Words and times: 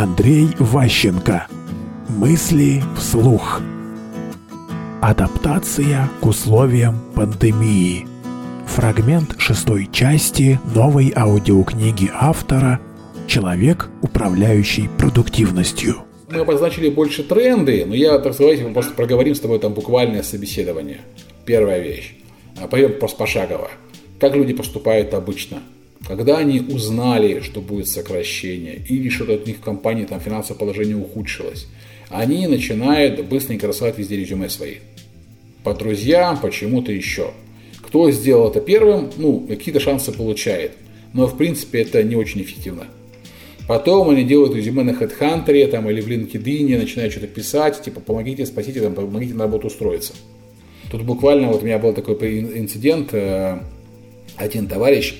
Андрей 0.00 0.48
Ващенко. 0.58 1.46
Мысли 2.08 2.82
вслух. 2.96 3.60
Адаптация 5.02 6.08
к 6.22 6.24
условиям 6.24 6.98
пандемии. 7.14 8.06
Фрагмент 8.66 9.38
шестой 9.38 9.90
части 9.92 10.58
новой 10.74 11.12
аудиокниги 11.14 12.10
автора 12.14 12.80
«Человек, 13.26 13.90
управляющий 14.00 14.88
продуктивностью». 14.96 15.96
Мы 16.30 16.38
обозначили 16.40 16.88
больше 16.88 17.22
тренды, 17.22 17.84
но 17.84 17.94
я, 17.94 18.18
так 18.20 18.32
сказать, 18.32 18.62
мы 18.62 18.72
просто 18.72 18.94
проговорим 18.94 19.34
с 19.34 19.40
тобой 19.40 19.58
там 19.58 19.74
буквальное 19.74 20.22
собеседование. 20.22 21.02
Первая 21.44 21.78
вещь. 21.78 22.14
А, 22.58 22.68
пойдем 22.68 22.98
просто 22.98 23.18
пошагово. 23.18 23.70
Как 24.18 24.34
люди 24.34 24.54
поступают 24.54 25.12
обычно? 25.12 25.58
Когда 26.06 26.38
они 26.38 26.60
узнали, 26.60 27.40
что 27.40 27.60
будет 27.60 27.88
сокращение, 27.88 28.82
или 28.88 29.08
что-то 29.08 29.34
от 29.34 29.46
них 29.46 29.58
в 29.58 29.60
компании 29.60 30.04
там 30.04 30.20
финансовое 30.20 30.58
положение 30.58 30.96
ухудшилось, 30.96 31.66
они 32.08 32.46
начинают 32.46 33.24
быстренько 33.26 33.66
рассылать 33.66 33.98
везде 33.98 34.16
резюме 34.16 34.48
свои. 34.48 34.76
По 35.62 35.74
друзьям, 35.74 36.38
почему-то 36.40 36.90
еще. 36.90 37.32
Кто 37.82 38.10
сделал 38.10 38.50
это 38.50 38.60
первым, 38.60 39.10
ну, 39.16 39.40
какие-то 39.40 39.80
шансы 39.80 40.10
получает. 40.12 40.72
Но, 41.12 41.26
в 41.26 41.36
принципе, 41.36 41.82
это 41.82 42.02
не 42.02 42.16
очень 42.16 42.42
эффективно. 42.42 42.86
Потом 43.68 44.10
они 44.10 44.24
делают 44.24 44.54
резюме 44.56 44.82
на 44.82 44.90
HeadHunter 44.90 45.66
там, 45.68 45.88
или 45.88 46.00
в 46.00 46.08
LinkedIn, 46.08 46.78
начинают 46.78 47.12
что-то 47.12 47.28
писать, 47.28 47.80
типа, 47.82 48.00
помогите, 48.00 48.46
спасите, 48.46 48.80
там, 48.80 48.94
помогите 48.94 49.34
на 49.34 49.44
работу 49.44 49.68
устроиться. 49.68 50.14
Тут 50.90 51.02
буквально 51.02 51.48
вот 51.48 51.62
у 51.62 51.66
меня 51.66 51.78
был 51.78 51.92
такой 51.92 52.40
инцидент, 52.40 53.10
э, 53.12 53.60
один 54.36 54.66
товарищ 54.66 55.14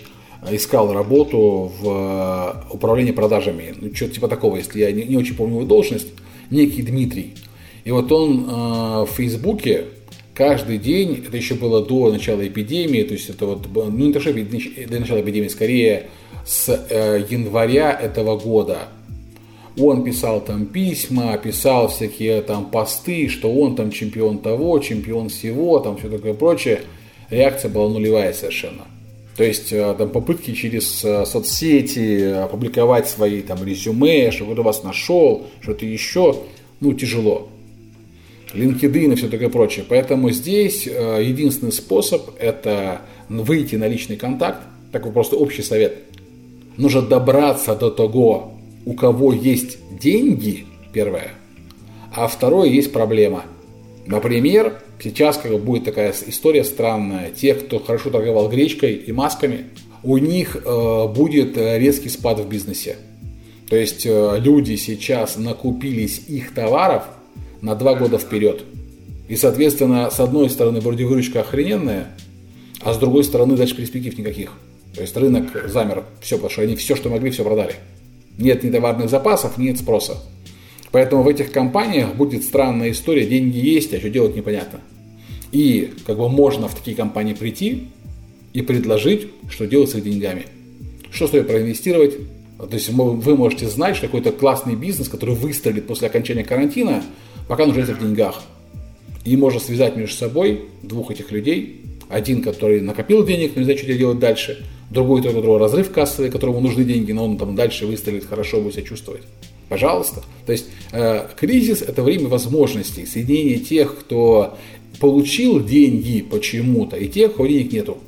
искал 0.48 0.92
работу 0.92 1.72
в 1.80 1.88
э, 1.88 2.74
управлении 2.74 3.12
продажами. 3.12 3.74
Ну, 3.78 3.94
что-то 3.94 4.14
типа 4.14 4.28
такого, 4.28 4.56
если 4.56 4.80
я 4.80 4.92
не, 4.92 5.04
не 5.04 5.16
очень 5.16 5.36
помню 5.36 5.56
его 5.56 5.66
должность, 5.66 6.08
некий 6.50 6.82
Дмитрий. 6.82 7.34
И 7.84 7.90
вот 7.90 8.10
он 8.12 8.46
э, 8.48 9.04
в 9.04 9.10
Фейсбуке 9.16 9.84
каждый 10.34 10.78
день, 10.78 11.22
это 11.26 11.36
еще 11.36 11.54
было 11.54 11.84
до 11.84 12.10
начала 12.10 12.46
эпидемии, 12.46 13.02
то 13.02 13.12
есть 13.12 13.28
это 13.28 13.46
вот, 13.46 13.66
ну 13.74 13.90
не 13.90 14.12
то, 14.12 14.20
что 14.20 14.32
до 14.32 15.00
начала 15.00 15.20
эпидемии, 15.20 15.48
скорее 15.48 16.08
с 16.46 16.68
э, 16.68 17.24
января 17.28 17.92
этого 17.92 18.38
года. 18.38 18.88
Он 19.78 20.02
писал 20.02 20.40
там 20.40 20.66
письма, 20.66 21.38
писал 21.38 21.88
всякие 21.88 22.42
там 22.42 22.70
посты, 22.70 23.28
что 23.28 23.52
он 23.52 23.76
там 23.76 23.90
чемпион 23.90 24.38
того, 24.38 24.78
чемпион 24.78 25.28
всего, 25.28 25.78
там 25.78 25.96
все 25.96 26.08
такое 26.08 26.34
прочее. 26.34 26.80
Реакция 27.30 27.70
была 27.70 27.88
нулевая 27.88 28.32
совершенно. 28.32 28.86
То 29.36 29.44
есть 29.44 29.72
э, 29.72 29.94
там 29.96 30.10
попытки 30.10 30.52
через 30.52 31.04
э, 31.04 31.24
соцсети 31.24 32.24
опубликовать 32.42 33.08
свои 33.08 33.42
там 33.42 33.64
резюме, 33.64 34.30
что 34.30 34.44
кто 34.44 34.62
вас 34.62 34.82
нашел, 34.82 35.46
что-то 35.60 35.86
еще, 35.86 36.36
ну 36.80 36.92
тяжело. 36.92 37.48
LinkedIn 38.52 39.12
и 39.12 39.14
все 39.14 39.28
такое 39.28 39.48
прочее. 39.48 39.84
Поэтому 39.88 40.30
здесь 40.30 40.86
э, 40.86 41.22
единственный 41.22 41.72
способ 41.72 42.30
это 42.38 43.02
выйти 43.28 43.76
на 43.76 43.86
личный 43.86 44.16
контакт, 44.16 44.62
такой 44.92 45.12
просто 45.12 45.36
общий 45.36 45.62
совет. 45.62 45.98
Нужно 46.76 47.02
добраться 47.02 47.74
до 47.74 47.90
того, 47.90 48.54
у 48.84 48.94
кого 48.94 49.32
есть 49.32 49.78
деньги, 50.00 50.66
первое, 50.92 51.32
а 52.12 52.26
второе 52.26 52.68
есть 52.68 52.92
проблема. 52.92 53.44
Например, 54.06 54.80
Сейчас 55.02 55.38
как 55.38 55.58
будет 55.60 55.84
такая 55.84 56.14
история 56.26 56.62
странная. 56.62 57.30
Те, 57.30 57.54
кто 57.54 57.78
хорошо 57.78 58.10
торговал 58.10 58.48
гречкой 58.50 58.94
и 58.94 59.12
масками, 59.12 59.66
у 60.02 60.18
них 60.18 60.56
э, 60.56 61.06
будет 61.08 61.56
резкий 61.56 62.10
спад 62.10 62.40
в 62.40 62.48
бизнесе. 62.48 62.96
То 63.68 63.76
есть 63.76 64.04
э, 64.04 64.36
люди 64.38 64.76
сейчас 64.76 65.36
накупились 65.38 66.22
их 66.28 66.52
товаров 66.52 67.04
на 67.62 67.74
два 67.74 67.94
года 67.94 68.18
вперед. 68.18 68.64
И, 69.28 69.36
соответственно, 69.36 70.10
с 70.10 70.20
одной 70.20 70.50
стороны, 70.50 70.80
вроде 70.80 71.06
выручка 71.06 71.40
охрененная, 71.40 72.08
а 72.82 72.92
с 72.92 72.98
другой 72.98 73.24
стороны, 73.24 73.56
дальше 73.56 73.76
перспектив 73.76 74.18
никаких. 74.18 74.52
То 74.94 75.00
есть 75.00 75.16
рынок 75.16 75.46
замер, 75.66 76.04
все, 76.20 76.36
потому 76.36 76.50
что 76.50 76.62
они 76.62 76.76
все, 76.76 76.94
что 76.94 77.08
могли, 77.08 77.30
все 77.30 77.44
продали. 77.44 77.76
Нет 78.38 78.64
ни 78.64 78.70
товарных 78.70 79.08
запасов, 79.08 79.56
нет 79.56 79.78
спроса. 79.78 80.18
Поэтому 80.92 81.22
в 81.22 81.28
этих 81.28 81.52
компаниях 81.52 82.14
будет 82.14 82.42
странная 82.42 82.90
история, 82.90 83.26
деньги 83.26 83.58
есть, 83.58 83.94
а 83.94 83.98
что 83.98 84.10
делать 84.10 84.34
непонятно. 84.34 84.80
И 85.52 85.92
как 86.06 86.18
бы 86.18 86.28
можно 86.28 86.68
в 86.68 86.74
такие 86.74 86.96
компании 86.96 87.34
прийти 87.34 87.88
и 88.52 88.62
предложить, 88.62 89.28
что 89.48 89.66
делать 89.66 89.90
с 89.90 89.94
их 89.94 90.04
деньгами. 90.04 90.46
Что 91.10 91.26
стоит 91.26 91.46
проинвестировать. 91.46 92.16
То 92.58 92.74
есть 92.74 92.88
вы 92.90 93.36
можете 93.36 93.68
знать, 93.68 93.96
что 93.96 94.06
какой-то 94.06 94.32
классный 94.32 94.74
бизнес, 94.76 95.08
который 95.08 95.34
выстрелит 95.34 95.86
после 95.86 96.08
окончания 96.08 96.44
карантина, 96.44 97.02
пока 97.48 97.66
нуждается 97.66 97.94
в 97.94 98.00
деньгах. 98.00 98.42
И 99.24 99.36
можно 99.36 99.60
связать 99.60 99.96
между 99.96 100.16
собой 100.16 100.62
двух 100.82 101.10
этих 101.10 101.30
людей. 101.30 101.82
Один, 102.08 102.42
который 102.42 102.80
накопил 102.80 103.24
денег, 103.24 103.52
но 103.54 103.60
не 103.60 103.64
знает, 103.64 103.80
что 103.80 103.92
делать 103.94 104.18
дальше. 104.18 104.64
Другой, 104.90 105.20
у 105.20 105.24
которого 105.24 105.58
разрыв 105.58 105.92
кассовый, 105.92 106.30
которому 106.30 106.60
нужны 106.60 106.84
деньги, 106.84 107.12
но 107.12 107.24
он 107.24 107.38
там 107.38 107.54
дальше 107.54 107.86
выстрелит, 107.86 108.24
хорошо 108.24 108.60
будет 108.60 108.74
себя 108.74 108.84
чувствовать. 108.84 109.22
Пожалуйста. 109.70 110.24
То 110.46 110.52
есть 110.52 110.66
э, 110.90 111.28
кризис– 111.38 111.80
это 111.88 112.02
время 112.02 112.26
возможностей, 112.26 113.06
соединение 113.06 113.60
тех, 113.60 114.00
кто 114.00 114.58
получил 114.98 115.64
деньги 115.64 116.22
почему-то, 116.22 116.96
и 116.96 117.08
тех, 117.08 117.30
у 117.30 117.34
кого 117.34 117.46
денег 117.46 117.72
нету. 117.72 117.98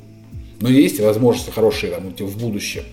Но 0.59 0.69
есть 0.69 0.99
возможности 0.99 1.51
хорошие 1.51 1.93
там, 1.93 2.13
в 2.13 2.37
будущем. 2.37 2.83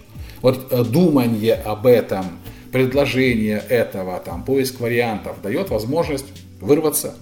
Вот 0.41 0.69
э, 0.71 0.85
думание 0.85 1.55
об 1.55 1.85
этом, 1.85 2.39
предложение 2.71 3.61
этого, 3.69 4.21
там, 4.21 4.45
поиск 4.45 4.79
вариантов 4.79 5.43
дает 5.43 5.71
возможность 5.71 6.27
вырваться, 6.61 7.17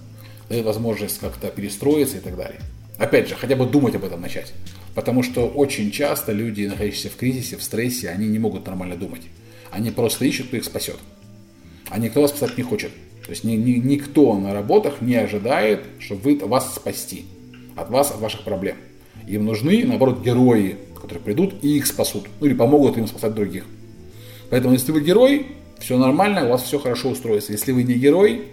дает 0.49 0.65
возможность 0.65 1.19
как-то 1.19 1.47
перестроиться 1.47 2.17
и 2.17 2.21
так 2.21 2.37
далее. 2.37 2.59
Опять 2.99 3.27
же, 3.27 3.33
хотя 3.33 3.55
бы 3.55 3.65
думать 3.65 3.95
об 3.95 4.05
этом 4.05 4.21
начать. 4.21 4.53
Потому 4.93 5.23
что 5.23 5.47
очень 5.47 5.89
часто 5.89 6.31
люди, 6.31 6.67
находящиеся 6.67 7.09
в 7.09 7.15
кризисе, 7.15 7.57
в 7.57 7.63
стрессе, 7.63 8.09
они 8.09 8.27
не 8.27 8.37
могут 8.37 8.67
нормально 8.67 8.95
думать. 8.95 9.23
Они 9.71 9.89
просто 9.89 10.25
ищут, 10.25 10.47
кто 10.47 10.57
их 10.57 10.63
спасет. 10.63 10.97
А 11.89 11.97
никто 11.97 12.21
вас 12.21 12.31
спасать 12.31 12.57
не 12.57 12.63
хочет. 12.63 12.91
То 13.25 13.31
есть 13.31 13.43
ни, 13.43 13.55
ни, 13.55 13.73
никто 13.73 14.35
на 14.35 14.53
работах 14.53 15.01
не 15.01 15.15
ожидает, 15.15 15.81
чтобы 15.99 16.21
вы, 16.21 16.47
вас 16.47 16.73
спасти 16.73 17.25
от 17.75 17.89
вас, 17.89 18.11
от 18.11 18.19
ваших 18.19 18.43
проблем. 18.43 18.77
Им 19.27 19.45
нужны, 19.45 19.83
наоборот, 19.85 20.23
герои, 20.23 20.77
которые 20.95 21.21
придут 21.21 21.55
и 21.61 21.77
их 21.77 21.87
спасут. 21.87 22.25
Ну 22.39 22.47
или 22.47 22.53
помогут 22.53 22.97
им 22.97 23.07
спасать 23.07 23.33
других. 23.33 23.65
Поэтому, 24.49 24.73
если 24.73 24.91
вы 24.91 25.01
герой, 25.01 25.47
все 25.79 25.97
нормально, 25.97 26.45
у 26.45 26.49
вас 26.49 26.63
все 26.63 26.79
хорошо 26.79 27.09
устроится. 27.09 27.51
Если 27.51 27.71
вы 27.71 27.83
не 27.83 27.93
герой, 27.93 28.45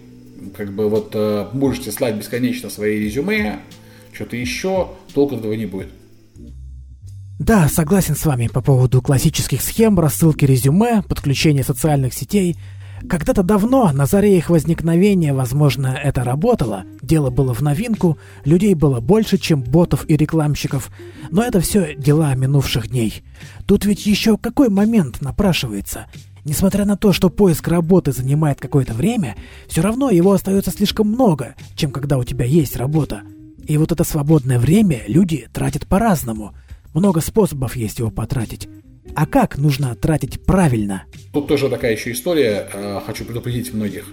как 0.57 0.73
бы 0.73 0.89
вот 0.89 1.11
э, 1.15 1.47
можете 1.53 1.91
слать 1.91 2.15
бесконечно 2.17 2.69
свои 2.69 2.99
резюме, 2.99 3.61
что-то 4.13 4.37
еще, 4.37 4.89
толку 5.15 5.37
этого 5.37 5.55
не 5.55 5.67
будет. 5.67 5.89
Да, 7.39 7.69
согласен 7.69 8.15
с 8.15 8.25
вами 8.25 8.49
по 8.49 8.63
поводу 8.63 9.03
классических 9.03 9.61
схем, 9.61 9.99
рассылки 9.99 10.45
резюме, 10.45 11.03
подключения 11.03 11.65
социальных 11.65 12.15
сетей– 12.15 12.57
когда-то 13.09 13.43
давно, 13.43 13.91
на 13.93 14.07
заре 14.07 14.37
их 14.37 14.51
возникновения, 14.51 15.33
возможно, 15.33 15.89
это 15.89 16.25
работало, 16.25 16.85
дело 17.03 17.31
было 17.31 17.55
в 17.55 17.61
новинку, 17.61 18.19
людей 18.45 18.75
было 18.75 19.01
больше, 19.01 19.39
чем 19.39 19.63
ботов 19.63 20.05
и 20.09 20.17
рекламщиков, 20.17 20.91
но 21.31 21.43
это 21.43 21.61
все 21.61 21.95
дела 21.95 22.35
минувших 22.35 22.89
дней. 22.89 23.23
Тут 23.67 23.85
ведь 23.85 24.07
еще 24.07 24.37
какой 24.37 24.69
момент 24.69 25.21
напрашивается? 25.21 26.07
Несмотря 26.45 26.85
на 26.85 26.97
то, 26.97 27.13
что 27.13 27.29
поиск 27.29 27.67
работы 27.69 28.13
занимает 28.13 28.61
какое-то 28.61 28.95
время, 28.95 29.37
все 29.69 29.83
равно 29.83 30.11
его 30.11 30.33
остается 30.33 30.71
слишком 30.71 31.09
много, 31.09 31.55
чем 31.75 31.91
когда 31.91 32.19
у 32.19 32.25
тебя 32.25 32.45
есть 32.45 32.77
работа. 32.77 33.23
И 33.67 33.77
вот 33.79 33.91
это 33.91 34.05
свободное 34.05 34.61
время 34.61 35.03
люди 35.09 35.49
тратят 35.53 35.87
по-разному. 35.87 36.55
Много 36.95 37.21
способов 37.21 37.75
есть 37.75 37.99
его 37.99 38.11
потратить. 38.11 38.69
А 39.15 39.27
как 39.27 39.59
нужно 39.59 39.95
тратить 39.95 40.41
правильно? 40.41 41.05
Тут 41.33 41.49
тоже 41.49 41.69
такая 41.69 41.93
еще 41.93 42.13
история, 42.13 42.69
э, 42.73 43.01
хочу 43.07 43.25
предупредить 43.25 43.73
многих. 43.73 44.07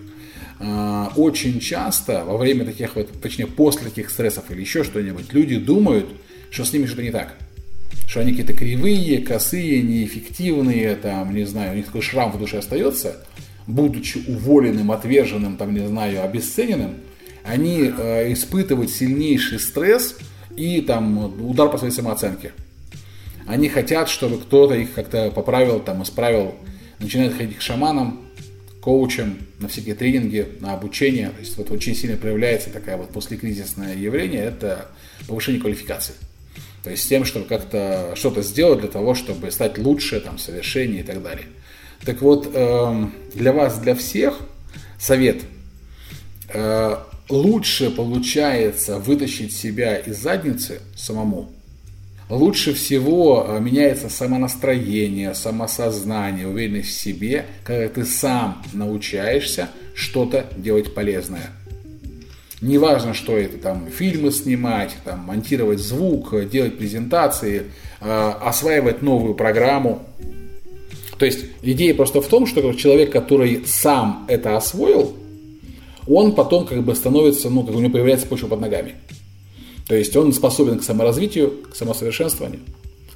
Э, 0.59 1.07
очень 1.15 1.59
часто 1.59 2.23
во 2.25 2.37
время 2.37 2.65
таких 2.65 2.95
точнее 3.21 3.47
после 3.47 3.89
таких 3.89 4.09
стрессов 4.09 4.49
или 4.49 4.61
еще 4.61 4.83
что-нибудь, 4.83 5.33
люди 5.33 5.57
думают, 5.57 6.07
что 6.51 6.63
с 6.63 6.73
ними 6.73 6.85
что-то 6.85 7.03
не 7.03 7.11
так. 7.11 7.35
Что 8.07 8.21
они 8.21 8.31
какие-то 8.31 8.53
кривые, 8.53 9.19
косые, 9.19 9.81
неэффективные, 9.81 10.95
там, 10.95 11.33
не 11.33 11.45
знаю, 11.45 11.73
у 11.73 11.75
них 11.75 11.85
такой 11.87 12.01
шрам 12.01 12.31
в 12.31 12.37
душе 12.37 12.59
остается, 12.59 13.17
будучи 13.67 14.19
уволенным, 14.27 14.91
отверженным, 14.91 15.57
там, 15.57 15.73
не 15.73 15.87
знаю, 15.87 16.23
обесцененным, 16.23 16.95
они 17.43 17.91
э, 17.95 18.31
испытывают 18.33 18.91
сильнейший 18.91 19.59
стресс 19.59 20.17
и 20.55 20.81
там 20.81 21.41
удар 21.41 21.69
по 21.69 21.77
своей 21.77 21.93
самооценке. 21.93 22.51
Они 23.47 23.69
хотят, 23.69 24.09
чтобы 24.09 24.37
кто-то 24.37 24.73
их 24.73 24.93
как-то 24.93 25.31
поправил, 25.31 25.79
там, 25.79 26.03
исправил. 26.03 26.55
Начинают 26.99 27.35
ходить 27.35 27.57
к 27.57 27.61
шаманам, 27.61 28.21
коучам, 28.81 29.37
на 29.59 29.67
всякие 29.67 29.95
тренинги, 29.95 30.47
на 30.59 30.73
обучение. 30.73 31.29
То 31.29 31.39
есть 31.39 31.57
вот 31.57 31.71
очень 31.71 31.95
сильно 31.95 32.17
проявляется 32.17 32.69
такая 32.69 32.97
вот 32.97 33.11
послекризисное 33.11 33.95
явление, 33.95 34.43
это 34.43 34.87
повышение 35.27 35.61
квалификации. 35.61 36.15
То 36.83 36.89
есть 36.89 37.03
с 37.03 37.07
тем, 37.07 37.23
чтобы 37.23 37.45
как-то 37.45 38.13
что-то 38.15 38.41
сделать 38.41 38.81
для 38.81 38.89
того, 38.89 39.15
чтобы 39.15 39.49
стать 39.51 39.77
лучше, 39.77 40.19
там, 40.19 40.37
совершеннее 40.37 41.01
и 41.01 41.03
так 41.03 41.23
далее. 41.23 41.45
Так 42.05 42.21
вот, 42.21 42.51
э, 42.53 43.07
для 43.33 43.53
вас, 43.53 43.79
для 43.79 43.95
всех 43.95 44.39
совет. 44.99 45.43
Э, 46.49 46.97
лучше 47.29 47.89
получается 47.89 48.99
вытащить 48.99 49.55
себя 49.55 49.95
из 49.95 50.17
задницы 50.17 50.81
самому. 50.95 51.52
Лучше 52.33 52.73
всего 52.73 53.45
э, 53.47 53.59
меняется 53.59 54.09
самонастроение, 54.09 55.35
самосознание, 55.35 56.47
уверенность 56.47 56.89
в 56.89 56.99
себе, 56.99 57.45
когда 57.63 57.87
ты 57.87 58.05
сам 58.05 58.63
научаешься 58.73 59.69
что-то 59.93 60.47
делать 60.57 60.95
полезное. 60.95 61.51
Неважно, 62.59 63.13
что 63.13 63.37
это, 63.37 63.59
там, 63.59 63.87
фильмы 63.87 64.31
снимать, 64.31 64.95
там, 65.05 65.19
монтировать 65.19 65.77
звук, 65.77 66.33
делать 66.49 66.79
презентации, 66.79 67.65
э, 68.01 68.31
осваивать 68.41 69.03
новую 69.03 69.35
программу. 69.35 70.01
То 71.19 71.27
есть 71.27 71.45
идея 71.61 71.93
просто 71.93 72.19
в 72.19 72.27
том, 72.27 72.47
что 72.47 72.73
человек, 72.73 73.11
который 73.11 73.61
сам 73.67 74.25
это 74.27 74.57
освоил, 74.57 75.15
он 76.07 76.33
потом 76.33 76.65
как 76.65 76.81
бы 76.81 76.95
становится, 76.95 77.51
ну, 77.51 77.63
как 77.63 77.75
у 77.75 77.79
него 77.79 77.91
появляется 77.91 78.25
почва 78.25 78.47
под 78.47 78.61
ногами. 78.61 78.95
То 79.87 79.95
есть 79.95 80.15
он 80.15 80.33
способен 80.33 80.79
к 80.79 80.83
саморазвитию, 80.83 81.63
к 81.71 81.75
самосовершенствованию. 81.75 82.61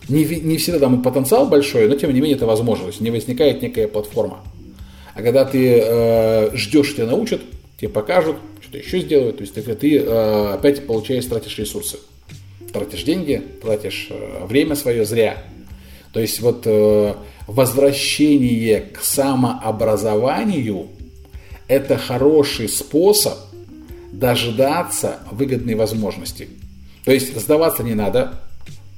Не, 0.10 0.24
не 0.24 0.58
всегда 0.58 0.80
там 0.80 1.02
потенциал 1.02 1.48
большой, 1.48 1.88
но 1.88 1.96
тем 1.96 2.14
не 2.14 2.22
менее 2.22 2.36
это 2.36 2.46
возможно. 2.46 2.86
То 2.86 2.92
есть 2.92 3.02
не 3.02 3.12
возникает 3.12 3.62
некая 3.62 3.88
платформа. 3.88 4.40
А 5.14 5.22
когда 5.22 5.46
ты 5.46 5.82
э, 5.84 6.56
ждешь, 6.56 6.96
тебя 6.96 7.08
научат, 7.08 7.42
тебе 7.80 7.90
покажут, 7.90 8.38
что-то 8.62 8.78
еще 8.78 9.00
сделают, 9.00 9.38
то 9.38 9.42
есть 9.42 9.54
ты, 9.54 9.62
ты 9.62 9.98
э, 9.98 10.54
опять 10.54 10.86
получаешь, 10.86 11.26
тратишь 11.26 11.58
ресурсы. 11.58 11.98
Тратишь 12.72 13.04
деньги, 13.04 13.42
тратишь 13.62 14.08
э, 14.10 14.46
время 14.46 14.76
свое 14.76 15.06
зря. 15.06 15.44
То 16.14 16.20
есть 16.20 16.40
вот 16.42 16.64
э, 16.66 17.14
возвращение 17.48 18.82
к 18.82 19.02
самообразованию– 19.02 20.88
это 21.68 21.98
хороший 21.98 22.70
способ 22.70 23.38
дождаться 24.20 25.20
выгодной 25.32 25.76
возможности. 25.76 26.50
То 27.06 27.12
есть 27.12 27.40
сдаваться 27.40 27.84
не 27.84 27.94
надо, 27.94 28.40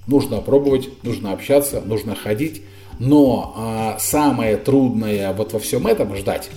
нужно 0.08 0.42
пробовать, 0.42 0.90
нужно 1.04 1.34
общаться, 1.34 1.82
нужно 1.82 2.16
ходить, 2.16 2.64
но 3.00 3.54
а, 3.56 3.98
самое 4.00 4.58
трудное 4.58 5.34
вот 5.34 5.54
во 5.54 5.60
всем 5.60 5.88
этом 5.88 6.16
ждать. 6.16 6.50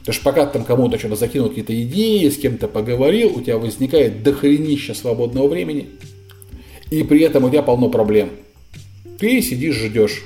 Потому 0.00 0.14
что 0.14 0.24
пока 0.24 0.46
ты 0.46 0.52
там 0.54 0.64
кому-то 0.64 0.98
что-то 0.98 1.16
закинул 1.16 1.48
какие-то 1.48 1.82
идеи, 1.82 2.28
с 2.28 2.38
кем-то 2.38 2.68
поговорил, 2.68 3.36
у 3.36 3.40
тебя 3.40 3.58
возникает 3.58 4.22
дохренища 4.22 4.94
свободного 4.94 5.48
времени, 5.48 5.88
и 6.90 7.02
при 7.02 7.20
этом 7.20 7.44
у 7.44 7.50
тебя 7.50 7.62
полно 7.62 7.90
проблем. 7.90 8.30
Ты 9.18 9.42
сидишь, 9.42 9.76
ждешь, 9.76 10.24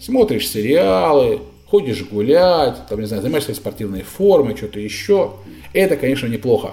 смотришь 0.00 0.48
сериалы, 0.48 1.40
ходишь 1.66 2.04
гулять, 2.04 2.86
там, 2.88 3.00
не 3.00 3.06
знаю, 3.06 3.22
занимаешься 3.22 3.54
спортивной 3.54 4.02
формой, 4.02 4.56
что-то 4.56 4.80
еще. 4.80 5.34
Это, 5.72 5.96
конечно, 5.96 6.26
неплохо, 6.26 6.72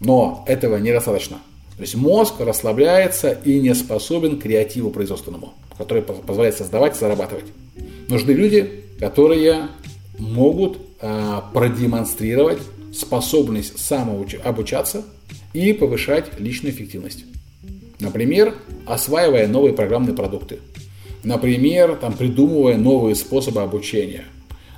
но 0.00 0.44
этого 0.46 0.76
недостаточно. 0.78 1.38
То 1.76 1.82
есть 1.82 1.94
мозг 1.94 2.34
расслабляется 2.40 3.30
и 3.30 3.58
не 3.60 3.74
способен 3.74 4.38
к 4.38 4.42
креативу 4.42 4.90
производственному, 4.90 5.54
который 5.78 6.02
позволяет 6.02 6.56
создавать 6.56 6.96
и 6.96 6.98
зарабатывать. 7.00 7.46
Нужны 8.08 8.32
люди, 8.32 8.84
которые 8.98 9.68
могут 10.18 10.78
э, 11.00 11.40
продемонстрировать 11.52 12.58
способность 12.92 13.78
самообучаться 13.78 15.02
и 15.52 15.72
повышать 15.72 16.38
личную 16.38 16.74
эффективность. 16.74 17.24
Например, 18.00 18.54
осваивая 18.86 19.46
новые 19.48 19.72
программные 19.74 20.14
продукты. 20.14 20.58
Например, 21.24 21.96
там, 21.96 22.14
придумывая 22.14 22.76
новые 22.76 23.14
способы 23.14 23.62
обучения. 23.62 24.24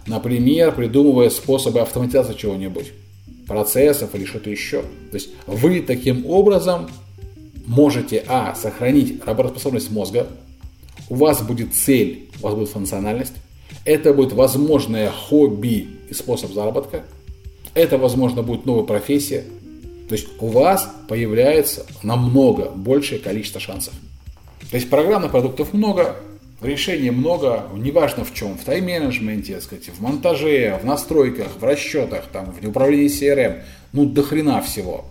Например, 0.06 0.72
придумывая 0.74 1.30
способы 1.30 1.80
автоматизации 1.80 2.34
чего-нибудь 2.34 2.92
процессов 3.46 4.14
или 4.14 4.24
что-то 4.24 4.50
еще. 4.50 4.82
То 4.82 5.14
есть 5.14 5.30
вы 5.46 5.80
таким 5.80 6.26
образом 6.26 6.88
можете, 7.66 8.24
а, 8.26 8.54
сохранить 8.54 9.24
работоспособность 9.24 9.90
мозга, 9.90 10.26
у 11.08 11.14
вас 11.14 11.42
будет 11.42 11.74
цель, 11.74 12.28
у 12.40 12.44
вас 12.44 12.54
будет 12.54 12.68
функциональность, 12.68 13.34
это 13.84 14.12
будет 14.12 14.32
возможное 14.32 15.10
хобби 15.10 15.88
и 16.08 16.14
способ 16.14 16.52
заработка, 16.52 17.04
это, 17.74 17.98
возможно, 17.98 18.42
будет 18.42 18.66
новая 18.66 18.84
профессия, 18.84 19.44
то 20.08 20.14
есть 20.14 20.28
у 20.38 20.48
вас 20.48 20.88
появляется 21.08 21.86
намного 22.02 22.70
большее 22.70 23.18
количество 23.18 23.60
шансов. 23.60 23.94
То 24.70 24.76
есть 24.76 24.90
программных 24.90 25.30
продуктов 25.30 25.72
много, 25.72 26.16
Решений 26.60 27.10
много, 27.10 27.68
неважно 27.74 28.24
в 28.24 28.32
чем, 28.32 28.56
в 28.56 28.64
тайм-менеджменте, 28.64 29.60
сказать, 29.60 29.88
в 29.88 30.00
монтаже, 30.00 30.78
в 30.82 30.86
настройках, 30.86 31.48
в 31.58 31.64
расчетах, 31.64 32.26
там, 32.32 32.52
в 32.52 32.66
управлении 32.66 33.08
CRM, 33.08 33.62
ну 33.92 34.06
до 34.06 34.22
хрена 34.22 34.62
всего. 34.62 35.04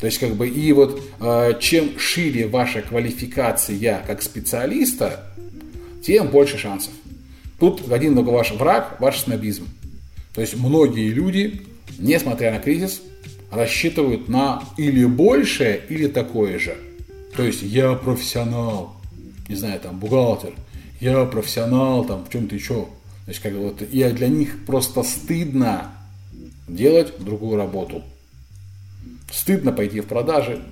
То 0.00 0.06
есть 0.06 0.18
как 0.18 0.34
бы 0.34 0.48
и 0.48 0.72
вот 0.72 1.00
э, 1.20 1.52
чем 1.60 1.98
шире 1.98 2.48
ваша 2.48 2.82
квалификация 2.82 4.02
как 4.04 4.22
специалиста, 4.22 5.24
тем 6.04 6.28
больше 6.28 6.58
шансов. 6.58 6.92
Тут 7.60 7.92
один 7.92 8.16
только 8.16 8.30
ваш 8.30 8.50
враг, 8.50 8.96
ваш 8.98 9.20
снобизм. 9.20 9.68
То 10.34 10.40
есть 10.40 10.56
многие 10.56 11.10
люди, 11.10 11.62
несмотря 11.98 12.50
на 12.50 12.58
кризис, 12.58 13.02
рассчитывают 13.52 14.28
на 14.28 14.64
или 14.76 15.04
большее, 15.04 15.80
или 15.88 16.08
такое 16.08 16.58
же. 16.58 16.76
То 17.36 17.44
есть 17.44 17.62
я 17.62 17.92
профессионал, 17.92 18.96
не 19.48 19.56
знаю, 19.56 19.80
там, 19.80 19.98
бухгалтер, 19.98 20.52
я 21.00 21.24
профессионал, 21.24 22.04
там, 22.04 22.24
в 22.24 22.30
чем-то 22.30 22.54
еще. 22.54 22.86
Есть, 23.26 23.40
как 23.40 23.52
вот, 23.54 23.82
и 23.82 24.04
для 24.10 24.28
них 24.28 24.64
просто 24.64 25.02
стыдно 25.02 25.92
делать 26.68 27.14
другую 27.18 27.56
работу. 27.56 28.02
Стыдно 29.30 29.72
пойти 29.72 30.00
в 30.00 30.06
продажи, 30.06 30.62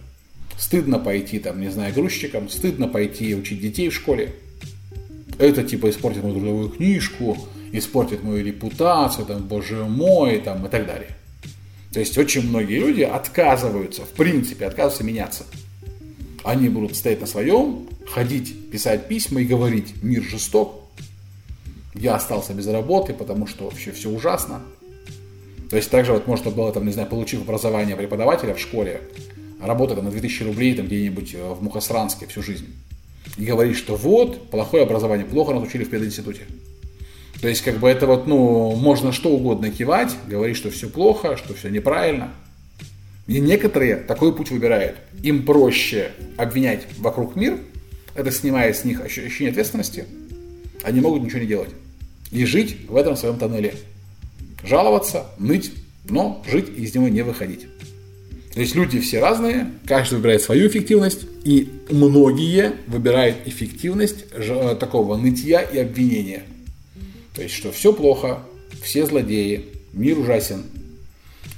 стыдно 0.58 0.98
пойти, 0.98 1.38
там, 1.38 1.60
не 1.60 1.70
знаю, 1.70 1.94
грузчиком, 1.94 2.48
стыдно 2.48 2.88
пойти 2.88 3.34
учить 3.34 3.60
детей 3.60 3.88
в 3.88 3.94
школе. 3.94 4.34
Это 5.38 5.62
типа 5.62 5.88
испортит 5.90 6.22
мою 6.22 6.34
трудовую 6.34 6.68
книжку, 6.70 7.38
испортит 7.72 8.22
мою 8.22 8.44
репутацию, 8.44 9.26
там, 9.26 9.44
боже 9.44 9.84
мой, 9.84 10.38
там, 10.38 10.66
и 10.66 10.68
так 10.68 10.86
далее. 10.86 11.16
То 11.92 12.00
есть 12.00 12.16
очень 12.18 12.48
многие 12.48 12.78
люди 12.78 13.02
отказываются, 13.02 14.02
в 14.02 14.10
принципе, 14.10 14.66
отказываются 14.66 15.04
меняться. 15.04 15.44
Они 16.44 16.68
будут 16.68 16.96
стоять 16.96 17.20
на 17.20 17.26
своем, 17.26 17.88
ходить, 18.12 18.70
писать 18.70 19.08
письма 19.08 19.40
и 19.40 19.44
говорить, 19.44 20.02
мир 20.02 20.22
жесток, 20.22 20.80
я 21.94 22.16
остался 22.16 22.54
без 22.54 22.66
работы, 22.66 23.14
потому 23.14 23.46
что 23.46 23.64
вообще 23.64 23.92
все 23.92 24.08
ужасно. 24.08 24.62
То 25.70 25.76
есть 25.76 25.90
также 25.90 26.12
вот 26.12 26.26
можно 26.26 26.50
было, 26.50 26.72
там, 26.72 26.86
не 26.86 26.92
знаю, 26.92 27.08
получив 27.08 27.42
образование 27.42 27.96
преподавателя 27.96 28.54
в 28.54 28.60
школе, 28.60 29.02
работать 29.62 29.96
там, 29.96 30.04
на 30.04 30.10
2000 30.10 30.42
рублей 30.44 30.74
там 30.74 30.86
где-нибудь 30.86 31.34
э, 31.34 31.52
в 31.52 31.62
Мухосранске 31.62 32.26
всю 32.26 32.42
жизнь. 32.42 32.66
И 33.36 33.44
говорить, 33.44 33.76
что 33.76 33.94
вот, 33.94 34.50
плохое 34.50 34.82
образование, 34.82 35.26
плохо 35.26 35.52
нас 35.52 35.62
учили 35.62 35.84
в 35.84 35.90
пединституте. 35.90 36.42
То 37.40 37.48
есть, 37.48 37.62
как 37.62 37.78
бы 37.78 37.88
это 37.88 38.06
вот, 38.06 38.26
ну, 38.26 38.74
можно 38.74 39.12
что 39.12 39.30
угодно 39.30 39.70
кивать, 39.70 40.14
говорить, 40.26 40.56
что 40.56 40.70
все 40.70 40.88
плохо, 40.88 41.36
что 41.36 41.54
все 41.54 41.68
неправильно. 41.68 42.32
И 43.26 43.40
некоторые 43.40 43.96
такой 43.96 44.34
путь 44.34 44.50
выбирают. 44.50 44.96
Им 45.22 45.44
проще 45.44 46.10
обвинять 46.36 46.86
вокруг 46.98 47.36
мир, 47.36 47.58
это 48.14 48.30
снимает 48.30 48.76
с 48.76 48.84
них 48.84 49.00
ощущение 49.00 49.50
ответственности, 49.50 50.04
они 50.82 51.00
могут 51.00 51.22
ничего 51.22 51.40
не 51.40 51.46
делать. 51.46 51.70
И 52.30 52.44
жить 52.44 52.88
в 52.88 52.96
этом 52.96 53.16
своем 53.16 53.38
тоннеле. 53.38 53.74
Жаловаться, 54.62 55.26
ныть, 55.38 55.72
но 56.08 56.42
жить 56.48 56.68
и 56.76 56.82
из 56.82 56.94
него 56.94 57.08
не 57.08 57.22
выходить. 57.22 57.66
То 58.54 58.60
есть 58.60 58.74
люди 58.74 58.98
все 58.98 59.20
разные, 59.20 59.70
каждый 59.86 60.16
выбирает 60.16 60.42
свою 60.42 60.68
эффективность, 60.68 61.20
и 61.44 61.70
многие 61.88 62.72
выбирают 62.88 63.36
эффективность 63.46 64.24
такого 64.80 65.16
нытья 65.16 65.62
и 65.62 65.78
обвинения. 65.78 66.42
То 67.34 67.42
есть, 67.42 67.54
что 67.54 67.70
все 67.70 67.92
плохо, 67.92 68.40
все 68.82 69.06
злодеи, 69.06 69.66
мир 69.92 70.18
ужасен, 70.18 70.64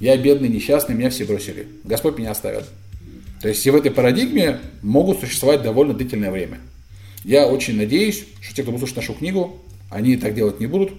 я 0.01 0.17
бедный, 0.19 0.49
несчастный, 0.49 0.95
меня 0.95 1.09
все 1.09 1.25
бросили, 1.25 1.67
Господь 1.85 2.19
меня 2.19 2.31
оставит. 2.33 2.65
То 3.43 3.49
есть 3.49 3.67
и 3.67 3.71
в 3.71 3.77
этой 3.77 3.91
парадигме 3.91 4.61
могут 4.83 5.19
существовать 5.19 5.63
довольно 5.63 5.95
длительное 5.95 6.31
время. 6.31 6.61
Я 7.25 7.49
очень 7.49 7.77
надеюсь, 7.77 8.25
что 8.41 8.55
те, 8.55 8.63
кто 8.63 8.71
будет 8.71 8.81
слушать 8.81 8.97
нашу 8.97 9.15
книгу, 9.15 9.61
они 9.91 10.17
так 10.17 10.35
делать 10.35 10.61
не 10.61 10.67
будут. 10.67 10.93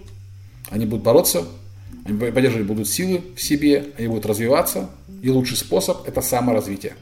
Они 0.69 0.85
будут 0.85 1.05
бороться, 1.05 1.45
они 2.05 2.17
поддерживать 2.17 2.67
будут 2.67 2.89
силы 2.89 3.21
в 3.35 3.41
себе, 3.41 3.85
они 3.97 4.07
будут 4.09 4.25
развиваться. 4.25 4.89
И 5.21 5.29
лучший 5.29 5.55
способ– 5.55 6.05
это 6.07 6.21
саморазвитие. 6.21 6.95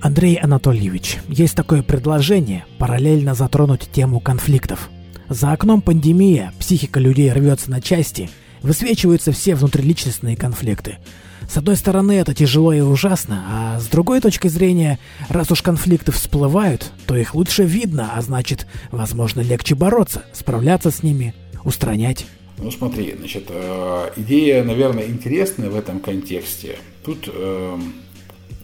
Андрей 0.00 0.36
Анатольевич, 0.36 1.18
есть 1.28 1.54
такое 1.54 1.82
предложение 1.82 2.64
параллельно 2.78 3.34
затронуть 3.34 3.90
тему 3.92 4.20
конфликтов. 4.20 4.88
За 5.28 5.52
окном 5.52 5.82
пандемия, 5.82 6.54
психика 6.58 6.98
людей 6.98 7.30
рвется 7.30 7.70
на 7.70 7.82
части, 7.82 8.30
высвечиваются 8.62 9.32
все 9.32 9.54
внутриличностные 9.54 10.34
конфликты– 10.34 10.96
С 11.48 11.56
одной 11.56 11.76
стороны, 11.76 12.12
это 12.12 12.34
тяжело 12.34 12.74
и 12.74 12.80
ужасно, 12.80 13.44
а 13.48 13.80
с 13.80 13.86
другой 13.86 14.20
точки 14.20 14.48
зрения, 14.48 14.98
раз 15.30 15.50
уж 15.50 15.62
конфликты 15.62 16.12
всплывают, 16.12 16.92
то 17.06 17.16
их 17.16 17.34
лучше 17.34 17.64
видно, 17.64 18.12
а 18.14 18.20
значит, 18.20 18.66
возможно, 18.92 19.40
легче 19.40 19.74
бороться, 19.74 20.24
справляться 20.34 20.90
с 20.90 21.02
ними, 21.02 21.34
устранять. 21.64 22.26
Ну 22.58 22.70
смотри, 22.70 23.14
значит, 23.18 23.46
э, 23.48 24.10
идея, 24.16 24.62
наверное, 24.62 25.06
интересная 25.06 25.70
в 25.70 25.76
этом 25.76 26.00
контексте. 26.00 26.76
Тут 27.02 27.30
э, 27.32 27.78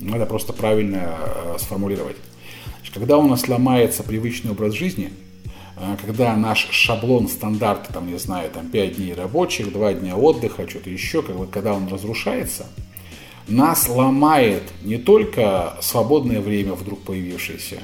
надо 0.01 0.27
просто 0.27 0.53
правильно 0.53 1.17
э, 1.19 1.57
сформулировать. 1.59 2.17
Когда 2.93 3.17
у 3.19 3.27
нас 3.27 3.49
ломается 3.49 4.03
привычный 4.03 4.51
образ 4.51 4.75
жизни, 4.75 5.11
когда 6.01 6.37
наш 6.37 6.69
шаблон 6.71 7.29
стандарт, 7.29 7.89
там, 7.93 8.07
не 8.07 8.19
знаю, 8.19 8.51
там 8.51 8.69
5 8.69 8.97
дней 8.97 9.15
рабочих, 9.15 9.73
2 9.73 9.95
дня 9.95 10.17
отдыха, 10.17 10.69
что-то 10.69 10.91
еще, 10.91 11.23
как 11.23 11.37
бы, 11.37 11.47
когда 11.47 11.75
он 11.75 11.89
разрушается, 11.89 12.67
нас 13.49 13.89
ломает 13.89 14.63
не 14.83 14.97
только 14.97 15.77
свободное 15.81 16.41
время 16.41 16.75
вдруг 16.75 17.03
появившееся, 17.03 17.81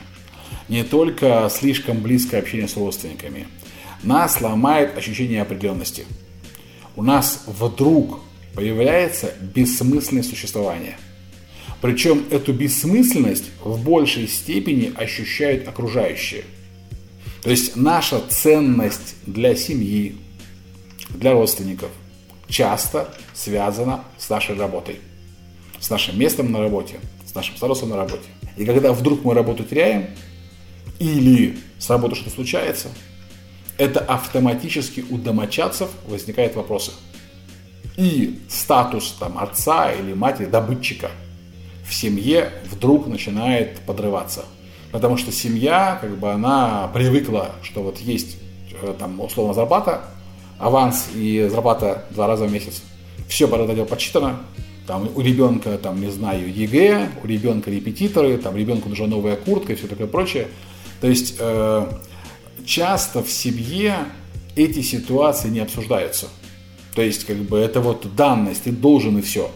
не 0.68 0.84
только 0.84 1.50
слишком 1.50 1.98
близкое 1.98 2.38
общение 2.38 2.68
с 2.68 2.76
родственниками– 2.76 3.46
нас 4.02 4.40
ломает 4.40 4.96
ощущение 4.96 5.42
определенности. 5.42 6.06
У 6.96 7.02
нас 7.02 7.44
вдруг 7.46 8.20
появляется 8.54 9.34
бессмысленность 9.54 10.30
существования. 10.30 10.98
Причем 11.80 12.24
эту 12.30 12.52
бессмысленность 12.52 13.50
в 13.62 13.82
большей 13.82 14.26
степени 14.28 14.92
ощущают 14.94 15.68
окружающие. 15.68 16.44
То 17.42 17.50
есть 17.50 17.76
наша 17.76 18.20
ценность 18.28 19.14
для 19.26 19.54
семьи, 19.56 20.16
для 21.10 21.32
родственников 21.32 21.90
часто 22.48 23.12
связана 23.34 24.04
с 24.18 24.28
нашей 24.28 24.56
работой, 24.56 25.00
с 25.78 25.88
нашим 25.90 26.18
местом 26.18 26.52
на 26.52 26.60
работе, 26.60 27.00
с 27.24 27.34
нашим 27.34 27.56
статусом 27.56 27.90
на 27.90 27.96
работе. 27.96 28.28
И 28.56 28.64
когда 28.64 28.92
вдруг 28.92 29.24
мы 29.24 29.34
работу 29.34 29.64
теряем, 29.64 30.10
или 30.98 31.58
с 31.78 31.88
работы 31.88 32.14
что-то 32.16 32.30
случается– 32.30 32.88
это 33.80 34.00
автоматически 34.00 35.02
у 35.08 35.16
домочадцев 35.16 35.88
возникают 36.06 36.54
вопросы. 36.54 36.92
И 37.96 38.38
статус 38.50 39.16
там, 39.18 39.38
отца 39.38 39.90
или 39.90 40.12
матери, 40.12 40.44
добытчика 40.44 41.10
в 41.88 41.94
семье 41.94 42.52
вдруг 42.70 43.06
начинает 43.06 43.80
подрываться. 43.86 44.44
Потому 44.92 45.16
что 45.16 45.30
семья, 45.30 45.98
как 46.00 46.18
бы 46.18 46.32
она 46.32 46.90
привыкла, 46.92 47.52
что 47.62 47.82
вот 47.82 47.98
есть 47.98 48.38
э, 48.82 48.94
там 48.98 49.20
условно 49.20 49.54
зарплата, 49.54 50.02
аванс 50.58 51.08
и 51.14 51.48
зарплата 51.50 52.04
два 52.10 52.26
раза 52.26 52.46
в 52.46 52.52
месяц. 52.52 52.82
Все 53.28 53.46
это 53.46 53.74
дело 53.74 53.84
подсчитано. 53.84 54.40
Там 54.86 55.08
у 55.14 55.20
ребенка, 55.20 55.78
там, 55.78 56.00
не 56.00 56.10
знаю, 56.10 56.52
ЕГЭ, 56.52 57.10
у 57.22 57.26
ребенка 57.26 57.70
репетиторы, 57.70 58.38
там 58.38 58.56
ребенку 58.56 58.88
нужна 58.88 59.06
новая 59.06 59.36
куртка 59.36 59.72
и 59.72 59.76
все 59.76 59.86
такое 59.86 60.08
прочее. 60.08 60.48
То 61.00 61.06
есть 61.06 61.36
э, 61.38 61.86
часто 62.64 63.22
в 63.22 63.30
семье 63.30 63.96
эти 64.56 64.82
ситуации 64.82 65.48
не 65.48 65.60
обсуждаются. 65.60 66.28
То 66.94 67.02
есть, 67.02 67.24
как 67.24 67.36
бы, 67.36 67.58
это 67.58 67.80
вот 67.80 68.14
данность, 68.16 68.64
ты 68.64 68.72
должен 68.72 69.18
и 69.18 69.22
все. 69.22 69.50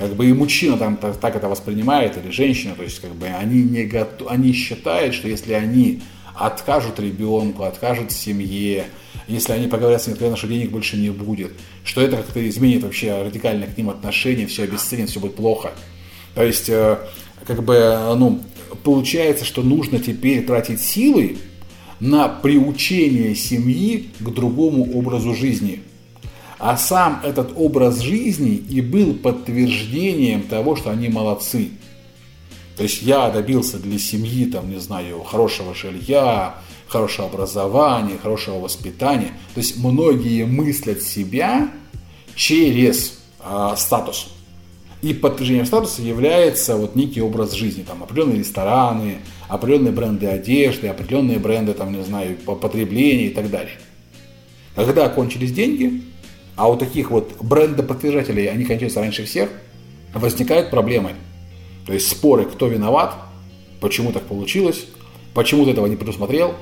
Как 0.00 0.14
бы 0.14 0.26
и 0.26 0.32
мужчина 0.32 0.78
там 0.78 0.96
так, 0.96 1.36
это 1.36 1.46
воспринимает, 1.46 2.16
или 2.16 2.30
женщина, 2.30 2.74
то 2.74 2.82
есть, 2.82 3.00
как 3.00 3.14
бы, 3.14 3.26
они, 3.26 3.62
не 3.62 3.84
готов, 3.84 4.30
они 4.30 4.54
считают, 4.54 5.14
что 5.14 5.28
если 5.28 5.52
они 5.52 6.00
откажут 6.34 6.98
ребенку, 6.98 7.64
откажут 7.64 8.10
семье, 8.10 8.86
если 9.28 9.52
они 9.52 9.68
поговорят 9.68 10.00
с 10.00 10.06
ним 10.06 10.14
откровенно, 10.14 10.38
что 10.38 10.48
денег 10.48 10.70
больше 10.70 10.96
не 10.96 11.10
будет, 11.10 11.52
что 11.84 12.00
это 12.00 12.16
как-то 12.16 12.48
изменит 12.48 12.82
вообще 12.82 13.20
радикально 13.20 13.66
к 13.66 13.76
ним 13.76 13.90
отношения, 13.90 14.46
все 14.46 14.62
обесценит, 14.62 15.10
все 15.10 15.20
будет 15.20 15.36
плохо. 15.36 15.72
То 16.34 16.44
есть, 16.44 16.70
э, 16.70 16.96
как 17.46 17.62
бы, 17.62 18.14
ну, 18.16 18.40
получается, 18.82 19.44
что 19.44 19.62
нужно 19.62 19.98
теперь 19.98 20.46
тратить 20.46 20.80
силы 20.80 21.36
на 22.00 22.26
приучение 22.26 23.34
семьи 23.34 24.08
к 24.18 24.30
другому 24.30 24.96
образу 24.96 25.34
жизни. 25.34 25.82
А 26.60 26.76
сам 26.76 27.22
этот 27.24 27.52
образ 27.56 28.00
жизни 28.00 28.54
и 28.54 28.82
был 28.82 29.14
подтверждением 29.14 30.42
того, 30.42 30.76
что 30.76 30.90
они 30.90 31.08
молодцы. 31.08 31.70
То 32.76 32.82
есть 32.82 33.00
я 33.00 33.30
добился 33.30 33.78
для 33.78 33.98
семьи, 33.98 34.44
там, 34.44 34.70
не 34.70 34.78
знаю, 34.78 35.22
хорошего 35.22 35.74
жилья, 35.74 36.56
хорошего 36.86 37.28
образования, 37.28 38.18
хорошего 38.22 38.60
воспитания. 38.60 39.32
То 39.54 39.60
есть 39.60 39.78
многие 39.78 40.44
мыслят 40.44 41.00
себя 41.00 41.70
через 42.34 43.18
э, 43.42 43.74
статус. 43.78 44.28
И 45.00 45.14
подтверждением 45.14 45.64
статуса 45.64 46.02
является 46.02 46.76
вот 46.76 46.94
некий 46.94 47.22
образ 47.22 47.52
жизни, 47.52 47.84
там 47.84 48.02
определенные 48.02 48.40
рестораны, 48.40 49.16
определенные 49.48 49.92
бренды 49.92 50.26
одежды, 50.26 50.88
определенные 50.88 51.38
бренды, 51.38 51.72
там, 51.72 51.96
не 51.96 52.04
знаю, 52.04 52.36
потребления 52.36 53.28
и 53.28 53.30
так 53.30 53.48
далее. 53.48 53.78
Когда 54.74 55.08
кончились 55.08 55.52
деньги, 55.52 56.02
а 56.60 56.68
у 56.68 56.76
таких 56.76 57.10
вот 57.10 57.36
брендоподтверждателей, 57.40 58.50
они 58.50 58.66
кончаются 58.66 59.00
раньше 59.00 59.24
всех, 59.24 59.48
возникают 60.12 60.68
проблемы. 60.68 61.14
То 61.86 61.94
есть 61.94 62.10
споры, 62.10 62.44
кто 62.44 62.66
виноват, 62.66 63.14
почему 63.80 64.12
так 64.12 64.24
получилось, 64.24 64.84
почему 65.32 65.64
ты 65.64 65.70
этого 65.70 65.86
не 65.86 65.96
предусмотрел, 65.96 66.54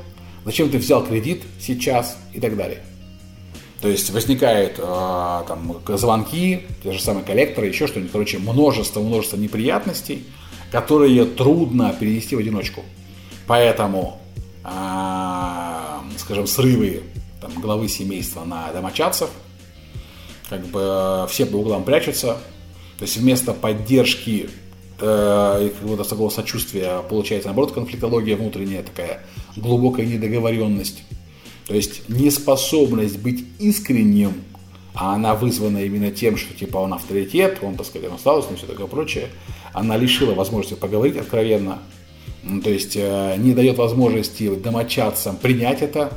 зачем 0.45 0.71
ты 0.71 0.79
взял 0.79 1.05
кредит 1.05 1.43
сейчас 1.59 2.17
и 2.33 2.39
так 2.39 2.57
далее. 2.57 2.85
То 3.81 3.89
есть 3.89 4.11
возникают 4.11 4.75
э, 4.79 5.43
там 5.49 5.81
звонки, 5.89 6.61
те 6.85 6.93
же 6.93 7.03
самые 7.03 7.25
коллекторы, 7.25 7.67
еще 7.67 7.89
что-нибудь, 7.89 8.13
короче, 8.13 8.39
множество, 8.39 9.01
множество 9.01 9.37
неприятностей, 9.37 10.27
которые 10.71 11.25
трудно 11.25 11.93
перенести 11.99 12.37
в 12.37 12.39
одиночку. 12.39 12.85
Поэтому, 13.49 14.21
э, 14.65 14.69
скажем, 16.19 16.47
срывы 16.47 17.03
там, 17.41 17.51
главы 17.61 17.89
семейства 17.89 18.45
на 18.45 18.71
домочадцев, 18.73 19.31
как 20.49 20.67
бы 20.67 21.27
все 21.29 21.47
по 21.47 21.57
углам 21.57 21.85
прячутся, 21.85 22.39
то 22.99 23.03
есть 23.03 23.17
вместо 23.17 23.53
поддержки 23.53 24.49
э, 25.01 25.67
и 25.67 25.69
какого-то 25.69 26.05
такого 26.05 26.31
сочувствия 26.31 27.03
получается 27.09 27.49
наоборот 27.49 27.73
конфликтология 27.73 28.37
внутренняя 28.37 28.83
такая 28.83 29.23
глубокая 29.57 30.07
недоговоренность. 30.07 31.03
То 31.67 31.75
есть 31.75 32.09
неспособность 32.09 33.19
быть 33.19 33.45
искренним, 33.59 34.33
а 34.95 35.15
она 35.15 35.35
вызвана 35.35 35.79
именно 35.85 36.11
тем, 36.11 36.37
что 36.37 36.55
типа 36.55 36.79
он 36.79 36.95
авторитет, 36.95 37.59
он, 37.63 37.77
так 37.77 37.87
сказать, 37.87 38.09
он 38.09 38.17
остался, 38.17 38.53
и 38.53 38.57
все 38.57 38.67
такое 38.67 38.87
прочее, 38.87 39.29
она 39.75 39.97
лишила 39.97 40.35
возможности 40.35 40.75
поговорить 40.75 41.19
откровенно, 41.19 41.79
то 42.65 42.71
есть 42.71 42.97
э, 42.97 43.37
не 43.37 43.53
дает 43.53 43.77
возможности 43.77 44.55
домочадцам 44.55 45.37
принять 45.37 45.83
это, 45.83 46.11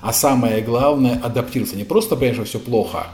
а 0.00 0.12
самое 0.12 0.62
главное 0.62 1.20
адаптироваться. 1.22 1.76
Не 1.76 1.84
просто 1.84 2.16
что 2.32 2.44
все 2.44 2.58
плохо, 2.58 3.08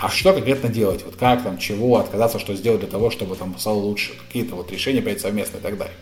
а 0.00 0.08
что 0.08 0.32
конкретно 0.32 0.68
делать, 0.68 1.04
вот 1.04 1.16
как 1.16 1.42
там, 1.42 1.58
чего, 1.58 1.98
отказаться, 1.98 2.38
что 2.38 2.54
сделать 2.54 2.80
для 2.80 2.88
того, 2.88 3.10
чтобы 3.10 3.36
там 3.36 3.56
стало 3.58 3.76
лучше, 3.76 4.12
какие-то 4.26 4.56
вот 4.56 4.70
решения 4.72 5.00
принять 5.00 5.20
совместно 5.20 5.58
и 5.58 5.60
так 5.60 5.78
далее. 5.78 5.94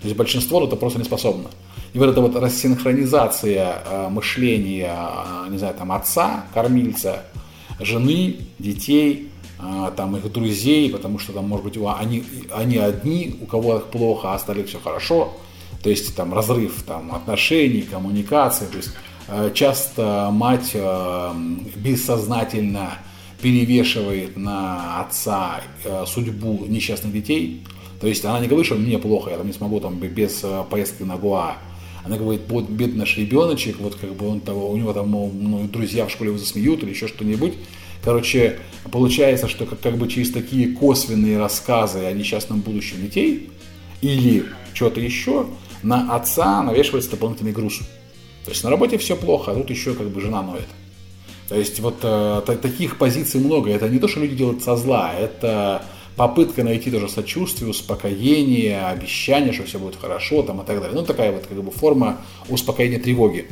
То 0.00 0.06
есть 0.06 0.16
большинство 0.16 0.64
это 0.64 0.76
просто 0.76 0.98
не 0.98 1.04
способно. 1.04 1.50
И 1.92 1.98
вот 1.98 2.10
эта 2.10 2.20
вот 2.20 2.36
рассинхронизация 2.36 3.82
э, 3.84 4.08
мышления, 4.10 4.94
э, 4.94 5.50
не 5.50 5.58
знаю, 5.58 5.74
там 5.74 5.90
отца, 5.92 6.44
кормильца, 6.52 7.24
жены, 7.80 8.36
детей, 8.58 9.30
э, 9.58 9.90
там 9.96 10.16
их 10.16 10.30
друзей, 10.30 10.90
потому 10.90 11.18
что 11.18 11.32
там, 11.32 11.48
может 11.48 11.64
быть, 11.64 11.78
они, 11.98 12.24
они 12.52 12.76
одни, 12.76 13.38
у 13.40 13.46
кого 13.46 13.78
плохо, 13.80 14.32
а 14.32 14.34
остальных 14.34 14.68
все 14.68 14.78
хорошо. 14.78 15.36
То 15.82 15.90
есть 15.90 16.14
там 16.14 16.34
разрыв 16.34 16.82
там, 16.86 17.14
отношений, 17.14 17.82
коммуникации. 17.82 18.66
То 18.66 18.76
есть 18.76 18.90
э, 19.28 19.50
часто 19.54 20.28
мать 20.30 20.72
э, 20.74 21.32
бессознательно 21.76 22.98
перевешивает 23.40 24.36
на 24.36 25.00
отца 25.00 25.62
э, 25.84 26.04
судьбу 26.06 26.64
несчастных 26.66 27.12
детей, 27.12 27.62
то 28.00 28.06
есть 28.06 28.24
она 28.24 28.40
не 28.40 28.46
говорит, 28.46 28.66
что 28.66 28.76
мне 28.76 28.98
плохо, 28.98 29.30
я 29.30 29.36
там 29.36 29.46
не 29.46 29.52
смогу 29.52 29.80
там 29.80 29.98
без 29.98 30.40
э, 30.44 30.64
поездки 30.70 31.02
на 31.02 31.16
Гуа. 31.16 31.56
Она 32.04 32.16
говорит, 32.16 32.42
вот 32.48 32.68
бедный 32.68 33.00
наш 33.00 33.16
ребеночек, 33.16 33.78
вот 33.80 33.96
как 33.96 34.14
бы 34.14 34.28
он 34.28 34.40
того, 34.40 34.70
у 34.70 34.76
него 34.76 34.92
там 34.92 35.10
ну, 35.10 35.68
друзья 35.70 36.06
в 36.06 36.10
школе 36.10 36.30
его 36.30 36.38
засмеют 36.38 36.82
или 36.82 36.90
еще 36.90 37.08
что-нибудь. 37.08 37.54
Короче, 38.02 38.58
получается, 38.90 39.48
что 39.48 39.66
как, 39.66 39.80
как 39.80 39.98
бы 39.98 40.08
через 40.08 40.30
такие 40.30 40.74
косвенные 40.74 41.38
рассказы 41.38 42.04
о 42.04 42.12
несчастном 42.12 42.60
будущем 42.60 43.02
детей 43.02 43.50
или 44.00 44.46
что-то 44.72 45.00
еще, 45.00 45.46
на 45.82 46.14
отца 46.14 46.62
навешивается 46.62 47.10
дополнительный 47.10 47.52
груз. 47.52 47.80
То 48.44 48.52
есть 48.52 48.62
на 48.62 48.70
работе 48.70 48.96
все 48.96 49.16
плохо, 49.16 49.50
а 49.50 49.54
тут 49.54 49.68
еще 49.68 49.94
как 49.94 50.08
бы 50.08 50.20
жена 50.20 50.42
ноет. 50.42 50.68
То 51.48 51.54
есть 51.54 51.80
вот 51.80 51.96
э, 52.02 52.42
таких 52.60 52.98
позиций 52.98 53.40
много. 53.40 53.70
Это 53.70 53.88
не 53.88 53.98
то, 53.98 54.08
что 54.08 54.20
люди 54.20 54.36
делают 54.36 54.62
со 54.62 54.76
зла, 54.76 55.12
это 55.18 55.82
попытка 56.16 56.62
найти 56.62 56.90
тоже 56.90 57.08
сочувствие, 57.08 57.70
успокоение, 57.70 58.84
обещание, 58.86 59.52
что 59.52 59.64
все 59.64 59.78
будет 59.78 59.96
хорошо 59.96 60.42
там, 60.42 60.60
и 60.60 60.66
так 60.66 60.80
далее. 60.80 60.94
Ну, 60.94 61.04
такая 61.04 61.32
вот 61.32 61.46
как 61.46 61.62
бы 61.62 61.70
форма 61.70 62.18
успокоения 62.48 62.98
тревоги. 62.98 63.46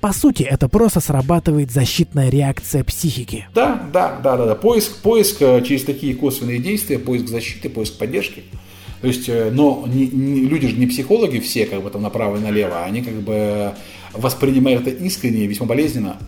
По 0.00 0.12
сути, 0.12 0.42
это 0.42 0.68
просто 0.68 1.00
срабатывает 1.00 1.70
защитная 1.70 2.30
реакция 2.30 2.84
психики. 2.84 3.46
Да, 3.54 3.88
да, 3.92 4.20
да, 4.22 4.36
да, 4.36 4.46
да. 4.46 4.54
Поиск, 4.54 5.02
поиск 5.02 5.40
э, 5.40 5.62
через 5.66 5.84
такие 5.84 6.14
косвенные 6.14 6.58
действия, 6.58 6.98
поиск 6.98 7.28
защиты, 7.28 7.68
поиск 7.68 7.98
поддержки. 7.98 8.44
То 9.00 9.08
есть, 9.08 9.28
э, 9.28 9.50
но 9.50 9.84
не, 9.86 10.06
не, 10.06 10.42
люди 10.42 10.68
же 10.68 10.76
не 10.76 10.86
психологи 10.86 11.38
все, 11.38 11.66
как 11.66 11.82
бы 11.82 11.90
там 11.90 12.02
направо 12.02 12.36
и 12.36 12.40
налево, 12.40 12.84
они 12.84 13.02
как 13.02 13.14
бы 13.14 13.74
воспринимают 14.12 14.86
это 14.86 15.04
искренне 15.04 15.44
и 15.44 15.46
весьма 15.46 15.66
болезненно. 15.66 16.18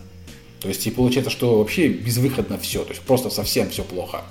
То 0.59 0.67
есть, 0.67 0.85
и 0.87 0.91
получается, 0.91 1.29
что 1.29 1.59
вообще 1.59 1.87
безвыходно 1.87 2.57
все, 2.57 2.83
то 2.83 2.89
есть 2.89 3.01
просто 3.01 3.29
совсем 3.29 3.69
все 3.69 3.83
плохо. 3.83 4.21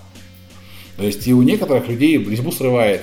То 0.97 1.05
есть, 1.05 1.27
и 1.27 1.35
у 1.35 1.43
некоторых 1.43 1.89
людей 1.89 2.19
резьбу 2.19 2.51
срывает. 2.51 3.03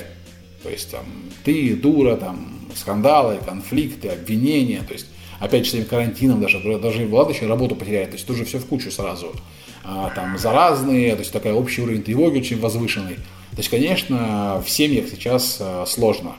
То 0.64 0.70
есть, 0.70 0.92
там, 0.92 1.06
ты 1.44 1.76
дура, 1.76 2.16
там, 2.16 2.60
скандалы, 2.76 3.40
конфликты, 3.46 4.10
обвинения, 4.10 4.82
то 4.88 4.94
есть, 4.94 5.08
опять 5.40 5.66
же, 5.66 5.72
с 5.72 5.74
этим 5.76 5.86
карантином 5.86 6.42
даже, 6.42 6.60
даже 6.80 7.08
ладно 7.08 7.34
еще 7.34 7.48
работу 7.48 7.76
потеряет, 7.76 8.10
то 8.10 8.16
есть, 8.16 8.26
тоже 8.26 8.46
все 8.46 8.60
в 8.60 8.66
кучу 8.66 8.92
сразу. 8.92 9.34
А, 9.84 10.12
там, 10.16 10.38
заразные, 10.38 11.14
то 11.14 11.20
есть, 11.20 11.32
такой 11.32 11.52
общий 11.52 11.82
уровень 11.82 12.04
тревоги 12.04 12.40
очень 12.40 12.60
возвышенный. 12.60 13.16
То 13.16 13.58
есть, 13.58 13.70
конечно, 13.70 14.64
в 14.66 14.70
семьях 14.70 15.06
сейчас 15.10 15.58
а, 15.60 15.86
сложно. 15.86 16.36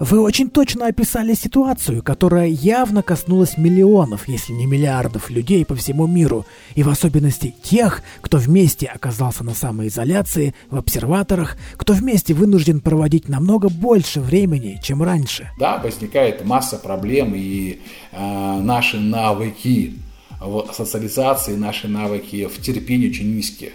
Вы 0.00 0.20
очень 0.20 0.48
точно 0.48 0.86
описали 0.86 1.34
ситуацию, 1.34 2.04
которая 2.04 2.46
явно 2.46 3.02
коснулась 3.02 3.58
миллионов, 3.58 4.28
если 4.28 4.52
не 4.52 4.64
миллиардов 4.64 5.28
людей 5.28 5.64
по 5.64 5.74
всему 5.74 6.06
миру, 6.06 6.46
и 6.76 6.84
в 6.84 6.88
особенности 6.88 7.52
тех, 7.64 8.02
кто 8.20 8.38
вместе 8.38 8.86
оказался 8.86 9.42
на 9.42 9.54
самоизоляции, 9.54 10.54
в 10.70 10.76
обсерваторах, 10.76 11.56
кто 11.76 11.94
вместе 11.94 12.32
вынужден 12.32 12.80
проводить 12.80 13.28
намного 13.28 13.68
больше 13.68 14.20
времени, 14.20 14.78
чем 14.84 15.02
раньше. 15.02 15.50
Да, 15.58 15.78
возникает 15.78 16.44
масса 16.44 16.78
проблем, 16.78 17.32
и 17.34 17.80
э, 18.12 18.60
наши 18.60 19.00
навыки 19.00 19.94
в 20.40 20.68
социализации, 20.72 21.56
наши 21.56 21.88
навыки 21.88 22.46
в 22.46 22.62
терпении 22.62 23.08
очень 23.08 23.34
низкие. 23.34 23.72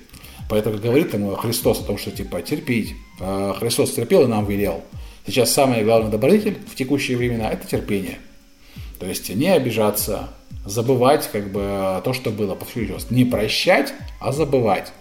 Поэтому 0.49 0.77
говорит 0.77 1.11
там 1.11 1.35
Христос 1.35 1.81
о 1.81 1.83
том, 1.83 1.97
что 1.97 2.11
типа 2.11 2.41
терпеть. 2.41 2.95
Э, 3.19 3.53
Христос 3.59 3.91
терпел 3.91 4.23
и 4.23 4.27
нам 4.27 4.45
велел. 4.45 4.83
Сейчас 5.25 5.51
самый 5.51 5.83
главный 5.83 6.11
добродетель 6.11 6.57
в 6.67 6.75
текущие 6.75 7.17
времена– 7.17 7.49
это 7.51 7.67
терпение. 7.67 8.19
То 8.99 9.05
есть 9.05 9.33
не 9.33 9.47
обижаться, 9.47 10.29
забывать 10.65 11.29
как 11.31 11.51
бы 11.51 12.01
то, 12.03 12.13
что 12.13 12.31
было. 12.31 12.55
Повторю 12.55 12.93
раз, 12.93 13.09
не 13.11 13.25
прощать, 13.25 13.93
а 14.19 14.31
забывать. 14.31 14.91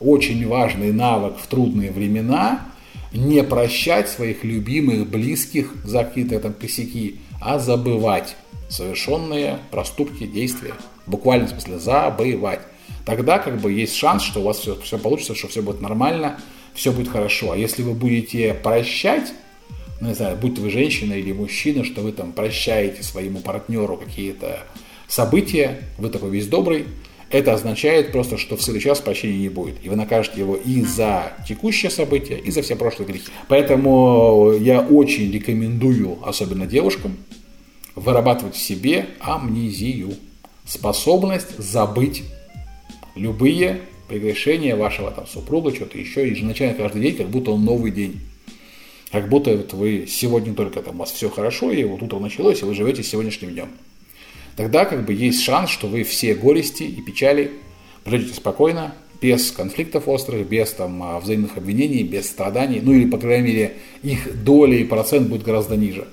Очень 0.00 0.46
важный 0.46 0.92
навык 0.92 1.36
в 1.38 1.46
трудные 1.46 1.90
времена– 1.90 2.66
не 3.12 3.42
прощать 3.42 4.08
своих 4.08 4.44
любимых, 4.44 5.08
близких 5.08 5.74
за 5.84 6.04
какие-то 6.04 6.40
там 6.40 6.54
косяки, 6.54 7.20
а 7.40 7.58
забывать 7.58 8.36
совершенные 8.68 9.58
проступки, 9.70 10.26
действия. 10.26 10.74
Буквально 11.06 11.46
в 11.46 11.50
смысле 11.50 11.78
забывать. 11.78 12.60
Тогда 13.04 13.38
как 13.38 13.60
бы 13.60 13.72
есть 13.72 13.94
шанс, 13.96 14.22
что 14.22 14.40
у 14.40 14.44
вас 14.44 14.58
все, 14.58 14.76
все 14.80 14.98
получится, 14.98 15.34
что 15.34 15.48
все 15.48 15.62
будет 15.62 15.80
нормально, 15.80 16.40
все 16.74 16.92
будет 16.92 17.08
хорошо. 17.08 17.52
А 17.52 17.56
если 17.56 17.82
вы 17.82 17.92
будете 17.92 18.54
прощать, 18.54 19.32
ну, 20.02 20.08
не 20.08 20.14
знаю, 20.14 20.36
будь 20.36 20.58
вы 20.58 20.68
женщина 20.68 21.12
или 21.12 21.30
мужчина, 21.30 21.84
что 21.84 22.00
вы 22.00 22.10
там 22.10 22.32
прощаете 22.32 23.04
своему 23.04 23.38
партнеру 23.38 23.96
какие-то 23.96 24.64
события, 25.06 25.78
вы 25.96 26.08
такой 26.08 26.30
весь 26.30 26.48
добрый, 26.48 26.86
это 27.30 27.54
означает 27.54 28.10
просто, 28.10 28.36
что 28.36 28.56
в 28.56 28.62
следующий 28.62 28.88
раз 28.88 28.98
прощения 28.98 29.38
не 29.38 29.48
будет. 29.48 29.76
И 29.84 29.88
вы 29.88 29.94
накажете 29.94 30.40
его 30.40 30.56
и 30.56 30.80
за 30.80 31.34
текущее 31.46 31.88
событие, 31.88 32.40
и 32.40 32.50
за 32.50 32.62
все 32.62 32.74
прошлые 32.74 33.06
грехи. 33.06 33.26
Поэтому 33.46 34.52
я 34.58 34.80
очень 34.80 35.30
рекомендую, 35.30 36.18
особенно 36.24 36.66
девушкам, 36.66 37.16
вырабатывать 37.94 38.56
в 38.56 38.60
себе 38.60 39.06
амнезию. 39.20 40.14
Способность 40.64 41.56
забыть 41.58 42.24
любые 43.14 43.82
прегрешения 44.08 44.74
вашего 44.74 45.12
там 45.12 45.28
супруга, 45.28 45.72
что-то 45.72 45.96
еще, 45.96 46.28
и 46.28 46.34
же 46.34 46.44
начинать 46.44 46.76
каждый 46.76 47.02
день, 47.02 47.14
как 47.14 47.28
будто 47.28 47.52
он 47.52 47.64
новый 47.64 47.92
день. 47.92 48.20
Как 49.12 49.28
будто 49.28 49.54
вот 49.54 49.74
вы 49.74 50.06
сегодня 50.08 50.54
только 50.54 50.80
там 50.82 50.96
у 50.96 50.98
вас 51.00 51.12
все 51.12 51.28
хорошо, 51.28 51.70
и 51.70 51.84
вот 51.84 52.02
утро 52.02 52.18
началось, 52.18 52.62
и 52.62 52.64
вы 52.64 52.74
живете 52.74 53.02
сегодняшним 53.02 53.50
днем. 53.50 53.68
Тогда 54.56 54.86
как 54.86 55.04
бы 55.04 55.12
есть 55.12 55.42
шанс, 55.42 55.70
что 55.70 55.86
вы 55.86 56.02
все 56.02 56.34
горести 56.34 56.84
и 56.84 57.00
печали 57.02 57.52
пройдете 58.04 58.34
спокойно, 58.34 58.94
без 59.20 59.52
конфликтов 59.52 60.08
острых, 60.08 60.48
без 60.48 60.72
там 60.72 61.00
а, 61.02 61.20
взаимных 61.20 61.56
обвинений, 61.56 62.02
без 62.02 62.26
страданий, 62.26 62.80
ну 62.82 62.92
или, 62.92 63.08
по 63.08 63.18
крайней 63.18 63.46
мере, 63.46 63.74
их 64.02 64.42
доля 64.42 64.76
и 64.76 64.84
процент 64.84 65.28
будет 65.28 65.44
гораздо 65.44 65.76
ниже. 65.76 66.08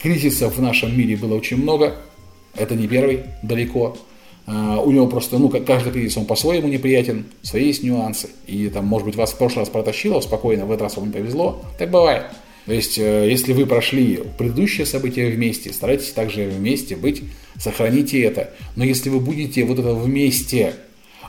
Кризисов 0.00 0.56
в 0.56 0.62
нашем 0.62 0.96
мире 0.96 1.16
было 1.16 1.34
очень 1.34 1.56
много, 1.56 1.96
это 2.54 2.74
не 2.74 2.86
первый, 2.86 3.24
далеко. 3.42 3.96
Uh, 4.44 4.82
у 4.84 4.90
него 4.90 5.06
просто, 5.06 5.38
ну, 5.38 5.48
каждый 5.48 5.92
кризис, 5.92 6.16
он 6.16 6.24
по-своему 6.24 6.66
неприятен, 6.66 7.26
свои 7.42 7.66
есть 7.66 7.84
нюансы. 7.84 8.28
И 8.48 8.68
там, 8.70 8.84
может 8.86 9.06
быть, 9.06 9.14
вас 9.14 9.32
в 9.32 9.38
прошлый 9.38 9.60
раз 9.60 9.68
протащило 9.68 10.20
спокойно, 10.20 10.66
в 10.66 10.72
этот 10.72 10.82
раз 10.82 10.96
вам 10.96 11.06
не 11.06 11.12
повезло. 11.12 11.62
Так 11.78 11.90
бывает. 11.92 12.24
То 12.66 12.72
есть, 12.72 12.98
э, 12.98 13.28
если 13.28 13.52
вы 13.52 13.66
прошли 13.66 14.20
предыдущее 14.38 14.86
событие 14.86 15.30
вместе, 15.30 15.72
старайтесь 15.72 16.10
также 16.10 16.48
вместе 16.48 16.96
быть, 16.96 17.22
сохраните 17.58 18.22
это. 18.22 18.50
Но 18.76 18.84
если 18.84 19.10
вы 19.10 19.20
будете 19.20 19.64
вот 19.64 19.78
это 19.78 19.94
вместе 19.94 20.74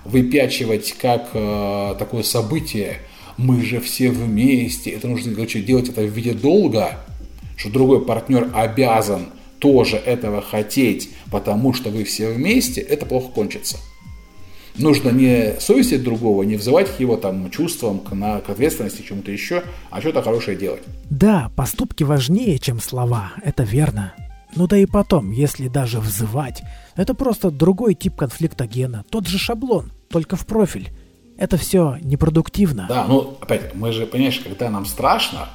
выпячивать 0.05 0.95
как 0.99 1.29
э, 1.33 1.95
такое 1.97 2.23
событие, 2.23 2.97
мы 3.37 3.63
же 3.63 3.79
все 3.79 4.09
вместе, 4.09 4.91
это 4.91 5.07
нужно 5.07 5.33
короче, 5.33 5.61
делать 5.61 5.89
это 5.89 6.01
в 6.01 6.09
виде 6.09 6.33
долга, 6.33 6.99
что 7.57 7.69
другой 7.69 8.05
партнер 8.05 8.49
обязан 8.53 9.27
тоже 9.57 9.97
этого 9.97 10.41
хотеть, 10.41 11.09
потому 11.31 11.73
что 11.73 11.89
вы 11.89 12.03
все 12.03 12.29
вместе, 12.31 12.81
это 12.81 13.05
плохо 13.05 13.29
кончится 13.29 13.77
нужно 14.77 15.09
не 15.09 15.59
совестить 15.59 16.03
другого, 16.03 16.43
не 16.43 16.55
взывать 16.55 16.95
к 16.95 16.99
его 16.99 17.17
там 17.17 17.49
чувствам, 17.49 17.99
к, 17.99 18.13
на, 18.13 18.39
к 18.39 18.49
ответственности, 18.49 19.01
чему-то 19.01 19.31
еще, 19.31 19.63
а 19.89 20.01
что-то 20.01 20.21
хорошее 20.21 20.57
делать. 20.57 20.83
Да, 21.09 21.51
поступки 21.55 22.03
важнее, 22.03 22.59
чем 22.59 22.79
слова, 22.79 23.33
это 23.43 23.63
верно. 23.63 24.13
Ну 24.55 24.67
да 24.67 24.77
и 24.77 24.85
потом, 24.85 25.31
если 25.31 25.67
даже 25.67 25.99
взывать, 25.99 26.61
это 26.95 27.13
просто 27.13 27.49
другой 27.49 27.95
тип 27.95 28.15
конфликта 28.15 28.67
гена, 28.67 29.03
тот 29.09 29.27
же 29.27 29.37
шаблон, 29.37 29.91
только 30.09 30.35
в 30.35 30.45
профиль. 30.45 30.91
Это 31.37 31.57
все 31.57 31.97
непродуктивно. 32.01 32.85
Да, 32.87 33.05
ну 33.07 33.37
опять, 33.41 33.73
мы 33.73 33.91
же, 33.91 34.05
понимаешь, 34.05 34.39
когда 34.39 34.69
нам 34.69 34.85
страшно, 34.85 35.49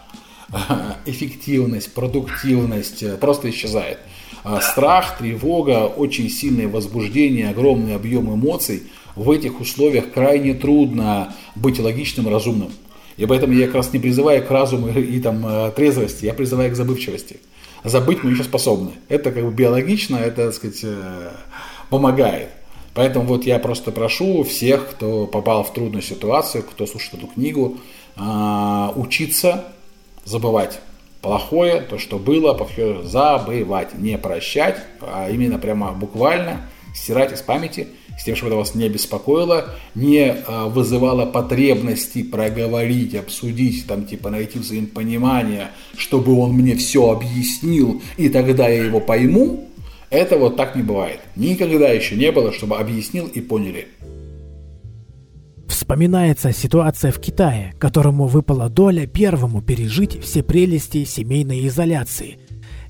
эффективность, 1.07 1.95
продуктивность 1.95 3.03
э, 3.05 3.17
просто 3.17 3.51
исчезает. 3.51 3.99
А 4.43 4.61
страх, 4.61 5.19
тревога, 5.19 5.87
очень 5.87 6.29
сильное 6.31 6.69
возбуждение, 6.69 7.51
огромный 7.51 7.95
объем 7.95 8.33
эмоций– 8.33 8.85
в 9.19 9.31
этих 9.33 9.61
условиях 9.61 10.13
крайне 10.13 10.55
трудно 10.55 11.35
быть 11.57 11.81
логичным, 11.81 12.29
разумным. 12.29 12.71
И 13.17 13.27
поэтому 13.27 13.53
я 13.53 13.67
как 13.67 13.77
раз 13.77 13.93
не 13.93 13.99
призываю 13.99 14.47
к 14.47 14.51
разуму 14.51 14.89
и, 14.89 15.03
и 15.03 15.21
там, 15.21 15.45
э, 15.45 15.73
трезвости, 15.75 16.25
я 16.25 16.35
призываю 16.35 16.71
к 16.71 16.77
забывчивости. 16.77 17.41
Забыть 17.83 18.23
мы 18.23 18.31
еще 18.31 18.45
способны. 18.45 18.93
Это 19.09 19.33
как 19.33 19.45
бы 19.45 19.51
биологично, 19.51 20.17
это, 20.17 20.47
так 20.47 20.55
сказать, 20.55 20.81
э, 20.85 21.31
помогает. 21.91 22.51
Поэтому 22.95 23.27
вот 23.27 23.45
я 23.45 23.59
просто 23.59 23.91
прошу 23.91 24.45
всех, 24.45 24.89
кто 24.91 25.27
попал 25.27 25.65
в 25.65 25.73
трудную 25.75 26.03
ситуацию, 26.03 26.63
кто 26.63 26.87
слушает 26.87 27.15
эту 27.15 27.27
книгу, 27.27 27.79
э, 28.17 28.89
учиться 28.95 29.65
забывать 30.25 30.79
плохое, 31.23 31.81
то, 31.81 31.99
что 31.99 32.21
было, 32.21 32.57
забывать, 33.03 33.99
не 33.99 34.17
прощать, 34.17 34.77
а 35.01 35.29
именно 35.29 35.59
прямо 35.59 35.91
буквально 35.91 36.69
стирать 36.95 37.33
из 37.33 37.43
памяти– 37.43 37.89
с 38.19 38.25
тем, 38.25 38.35
чтобы 38.35 38.51
это 38.51 38.57
вас 38.57 38.75
не 38.75 38.89
беспокоило, 38.89 39.75
не 39.95 40.35
а, 40.47 40.69
вызывало 40.69 41.25
потребности 41.25 42.23
проговорить, 42.23 43.15
обсудить, 43.15 43.87
там, 43.87 44.05
типа, 44.05 44.31
найти 44.31 44.59
взаимопонимание, 44.59 45.69
чтобы 45.97 46.37
он 46.37 46.53
мне 46.53 46.75
все 46.75 47.11
объяснил, 47.11 48.03
и 48.17 48.29
тогда 48.29 48.69
я 48.69 48.85
его 48.85 49.01
пойму, 49.01 49.69
это 50.11 50.37
вот 50.37 50.57
так 50.57 50.75
не 50.75 50.83
бывает. 50.83 51.21
Никогда 51.37 51.89
еще 51.89 52.17
не 52.17 52.33
было, 52.33 52.53
чтобы 52.53 52.77
объяснил 52.77 53.27
и 53.27 53.41
поняли. 53.41 53.87
Вспоминается 55.69 56.53
ситуация 56.53 57.13
в 57.13 57.21
Китае, 57.21 57.75
которому 57.79 58.27
выпала 58.27 58.69
доля 58.69 59.07
первому 59.07 59.63
пережить 59.63 60.21
все 60.23 60.43
прелести 60.43 61.05
семейной 61.05 61.67
изоляции– 61.69 62.39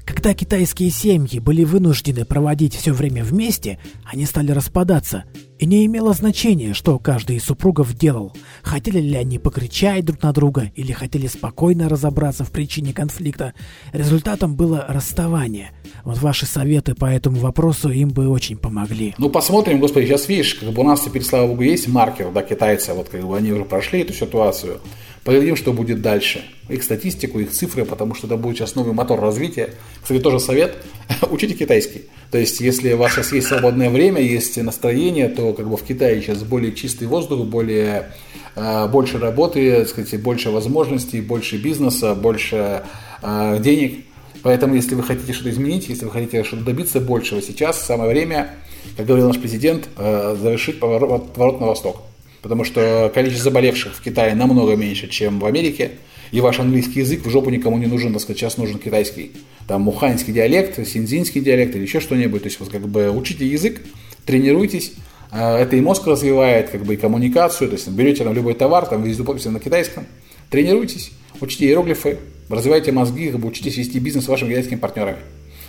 когда 0.09 0.33
китайские 0.33 0.89
семьи 0.89 1.39
были 1.39 1.65
вынуждены 1.65 2.25
проводить 2.25 2.75
все 2.75 2.95
время 2.95 3.23
вместе, 3.23 3.79
они 4.11 4.25
стали 4.25 4.53
распадаться, 4.53 5.25
и 5.59 5.67
не 5.67 5.85
имело 5.85 6.15
значения, 6.15 6.73
что 6.73 6.99
каждый 6.99 7.37
из 7.37 7.45
супругов 7.45 7.93
делал. 7.93 8.35
Хотели 8.63 9.01
ли 9.01 9.15
они 9.17 9.39
покричать 9.39 10.07
друг 10.07 10.23
на 10.23 10.33
друга, 10.33 10.73
или 10.75 10.93
хотели 10.93 11.27
спокойно 11.27 11.91
разобраться 11.91 12.45
в 12.45 12.51
причине 12.51 12.95
конфликта. 12.95 13.53
Результатом 13.93 14.57
было 14.57 14.87
расставание. 14.89 15.73
Вот 16.05 16.17
ваши 16.17 16.47
советы 16.47 16.95
по 16.95 17.05
этому 17.05 17.37
вопросу 17.37 17.91
им 17.91 18.09
бы 18.09 18.29
очень 18.29 18.57
помогли. 18.57 19.15
Ну, 19.19 19.29
посмотрим, 19.29 19.79
господи, 19.79 20.07
сейчас 20.07 20.27
видишь, 20.27 20.55
как 20.55 20.71
бы 20.71 20.81
у 20.81 20.87
нас 20.87 21.03
теперь, 21.03 21.23
слава 21.23 21.49
богу, 21.49 21.61
есть 21.61 21.87
маркер, 21.87 22.33
да, 22.33 22.43
китайцы, 22.43 22.95
вот 22.95 23.11
как 23.11 23.27
бы 23.27 23.37
они 23.37 23.53
уже 23.53 23.67
прошли 23.67 24.01
эту 24.01 24.15
ситуацию 24.15 24.81
Поглядим, 25.29 25.57
что 25.57 25.75
будет 25.75 26.01
дальше. 26.01 26.43
Их 26.71 26.83
статистику, 26.83 27.39
их 27.39 27.51
цифры, 27.51 27.85
потому 27.85 28.15
что 28.15 28.27
это 28.27 28.39
будет 28.39 28.57
сейчас 28.57 28.75
новый 28.77 28.95
мотор 28.95 29.21
развития. 29.21 29.75
Кстати, 30.01 30.23
тоже 30.23 30.41
совет. 30.41 30.79
Учите 31.31 31.53
китайский. 31.53 32.05
То 32.31 32.39
есть, 32.39 32.63
если 32.63 32.95
у 32.95 32.97
вас 32.97 33.13
сейчас 33.13 33.33
есть 33.33 33.47
свободное 33.47 33.91
время, 33.91 34.23
есть 34.23 34.57
настроение, 34.57 35.29
то 35.29 35.53
как 35.53 35.69
бы 35.69 35.77
в 35.77 35.83
Китае 35.83 36.23
сейчас 36.23 36.45
более 36.45 36.73
чистый 36.73 37.07
воздух, 37.09 37.45
более, 37.45 38.11
э, 38.57 38.89
больше 38.89 39.19
работы, 39.19 39.85
сказать, 39.85 40.19
больше 40.23 40.51
возможностей, 40.51 41.21
больше 41.21 41.59
бизнеса, 41.59 42.15
больше 42.15 42.85
э, 43.21 43.59
денег. 43.61 44.07
Поэтому, 44.43 44.77
если 44.77 44.95
вы 44.95 45.03
хотите 45.03 45.35
что-то 45.35 45.51
изменить, 45.51 45.91
если 45.91 46.07
вы 46.07 46.11
хотите 46.11 46.43
что-то 46.43 46.65
добиться 46.65 47.01
большего, 47.01 47.43
сейчас 47.43 47.85
самое 47.85 48.09
время, 48.09 48.55
как 48.97 49.05
говорил 49.05 49.27
наш 49.27 49.39
президент, 49.39 49.91
э, 49.99 50.37
завершить 50.41 50.81
поворот, 50.81 51.35
поворот 51.35 51.61
на 51.61 51.67
восток. 51.67 52.08
Потому 52.43 52.65
что 52.65 53.11
количество 53.15 53.45
заболевших 53.45 53.95
в 53.95 54.03
Китае 54.03 54.35
намного 54.35 54.77
меньше, 54.77 55.09
чем 55.09 55.41
в 55.41 55.47
Америке. 55.47 55.93
И 56.31 56.41
ваш 56.41 56.61
английский 56.61 57.01
язык 57.01 57.25
в 57.25 57.31
жопу 57.31 57.51
никому 57.51 57.79
не 57.79 57.87
нужен, 57.87 58.13
так 58.13 58.21
сказать, 58.21 58.39
сейчас 58.39 58.59
нужен 58.59 58.79
китайский. 58.79 59.33
Там 59.67 59.83
муханский 59.83 60.33
диалект, 60.33 60.87
синзинский 60.87 61.41
диалект 61.41 61.75
или 61.75 61.83
еще 61.83 62.01
что-нибудь. 62.01 62.43
То 62.43 62.49
есть 62.49 62.61
вот 62.61 62.69
как 62.69 62.87
бы 62.87 63.11
учите 63.11 63.47
язык, 63.47 63.81
тренируйтесь, 64.27 64.93
э, 65.33 65.57
это 65.57 65.77
и 65.77 65.81
мозг 65.81 66.07
развивает, 66.07 66.69
как 66.69 66.85
бы 66.85 66.95
и 66.95 66.97
коммуникацию, 66.97 67.69
то 67.69 67.77
есть 67.77 67.89
берете 67.89 68.25
там 68.25 68.35
любой 68.35 68.55
товар, 68.55 68.87
там 68.87 69.03
везде 69.03 69.25
подписи 69.25 69.49
на 69.49 69.59
китайском, 69.59 70.07
тренируйтесь, 70.51 71.13
учите 71.41 71.67
иероглифы, 71.67 72.19
развивайте 72.51 72.93
мозги, 72.93 73.31
как 73.31 73.41
бы 73.41 73.49
учитесь 73.49 73.79
вести 73.79 73.99
бизнес 73.99 74.27
с 74.27 74.29
вашими 74.29 74.51
китайскими 74.51 74.79
партнерами. 74.79 75.19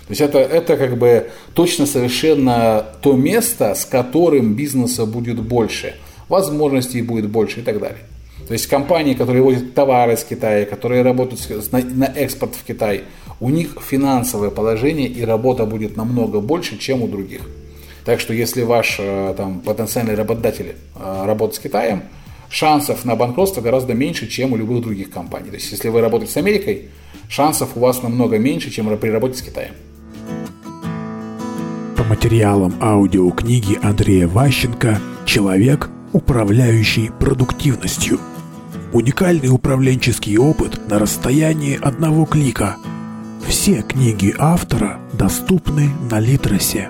То 0.08 0.12
есть 0.12 0.22
это, 0.22 0.40
это 0.40 0.76
как 0.76 0.98
бы 0.98 1.30
точно 1.54 1.86
совершенно 1.86 2.84
то 3.02 3.14
место, 3.14 3.76
с 3.76 3.86
которым 3.86 4.56
бизнеса 4.56 5.06
будет 5.06 5.40
больше, 5.40 5.96
возможностей 6.30 7.02
будет 7.02 7.30
больше 7.30 7.60
и 7.60 7.64
так 7.64 7.80
далее. 7.80 8.00
То 8.48 8.54
есть 8.54 8.68
компании, 8.68 9.14
которые 9.14 9.44
возят 9.44 9.74
товары 9.74 10.14
из 10.14 10.24
Китая, 10.24 10.66
которые 10.66 11.02
работают 11.02 11.72
на, 11.72 12.06
экспорт 12.06 12.56
в 12.56 12.64
Китай, 12.64 13.04
у 13.40 13.50
них 13.50 13.78
финансовое 13.82 14.50
положение 14.50 15.08
и 15.08 15.24
работа 15.24 15.66
будет 15.66 15.98
намного 15.98 16.40
больше, 16.40 16.78
чем 16.78 17.04
у 17.04 17.08
других. 17.08 17.42
Так 18.06 18.20
что 18.20 18.34
если 18.34 18.64
ваш 18.64 18.98
э, 19.00 19.34
там, 19.38 19.60
потенциальный 19.60 20.16
работодатель 20.16 20.76
э, 20.96 21.26
работает 21.26 21.56
с 21.56 21.60
Китаем, 21.60 22.04
шансов 22.50 23.06
на 23.06 23.16
банкротство 23.16 23.62
гораздо 23.62 23.94
меньше, 23.94 24.28
чем 24.28 24.54
у 24.54 24.58
любых 24.58 24.82
других 24.82 25.12
компаний. 25.12 25.50
То 25.50 25.56
есть, 25.56 25.72
если 25.72 25.90
вы 25.90 26.02
работаете 26.02 26.34
с 26.34 26.38
Америкой, 26.38 26.90
шансов 27.30 27.70
у 27.76 27.80
вас 27.80 28.02
намного 28.02 28.40
меньше, 28.40 28.72
чем 28.72 28.98
при 28.98 29.10
работе 29.10 29.38
с 29.38 29.42
Китаем. 29.42 29.74
По 31.96 32.04
материалам 32.04 32.74
аудиокниги 32.82 33.78
Андрея 33.84 34.28
Ващенко 34.28 35.00
«Человек, 35.26 35.90
управляющий 36.14 37.12
продуктивностью». 37.20 38.20
Уникальный 38.92 39.50
управленческий 39.50 40.38
опыт 40.38 40.90
на 40.90 40.98
расстоянии 40.98 41.80
одного 41.80 42.26
клика. 42.26 42.78
Все 43.48 43.82
книги 43.84 44.34
автора 44.38 45.00
доступны 45.14 45.92
на 46.10 46.20
Литресе. 46.20 46.90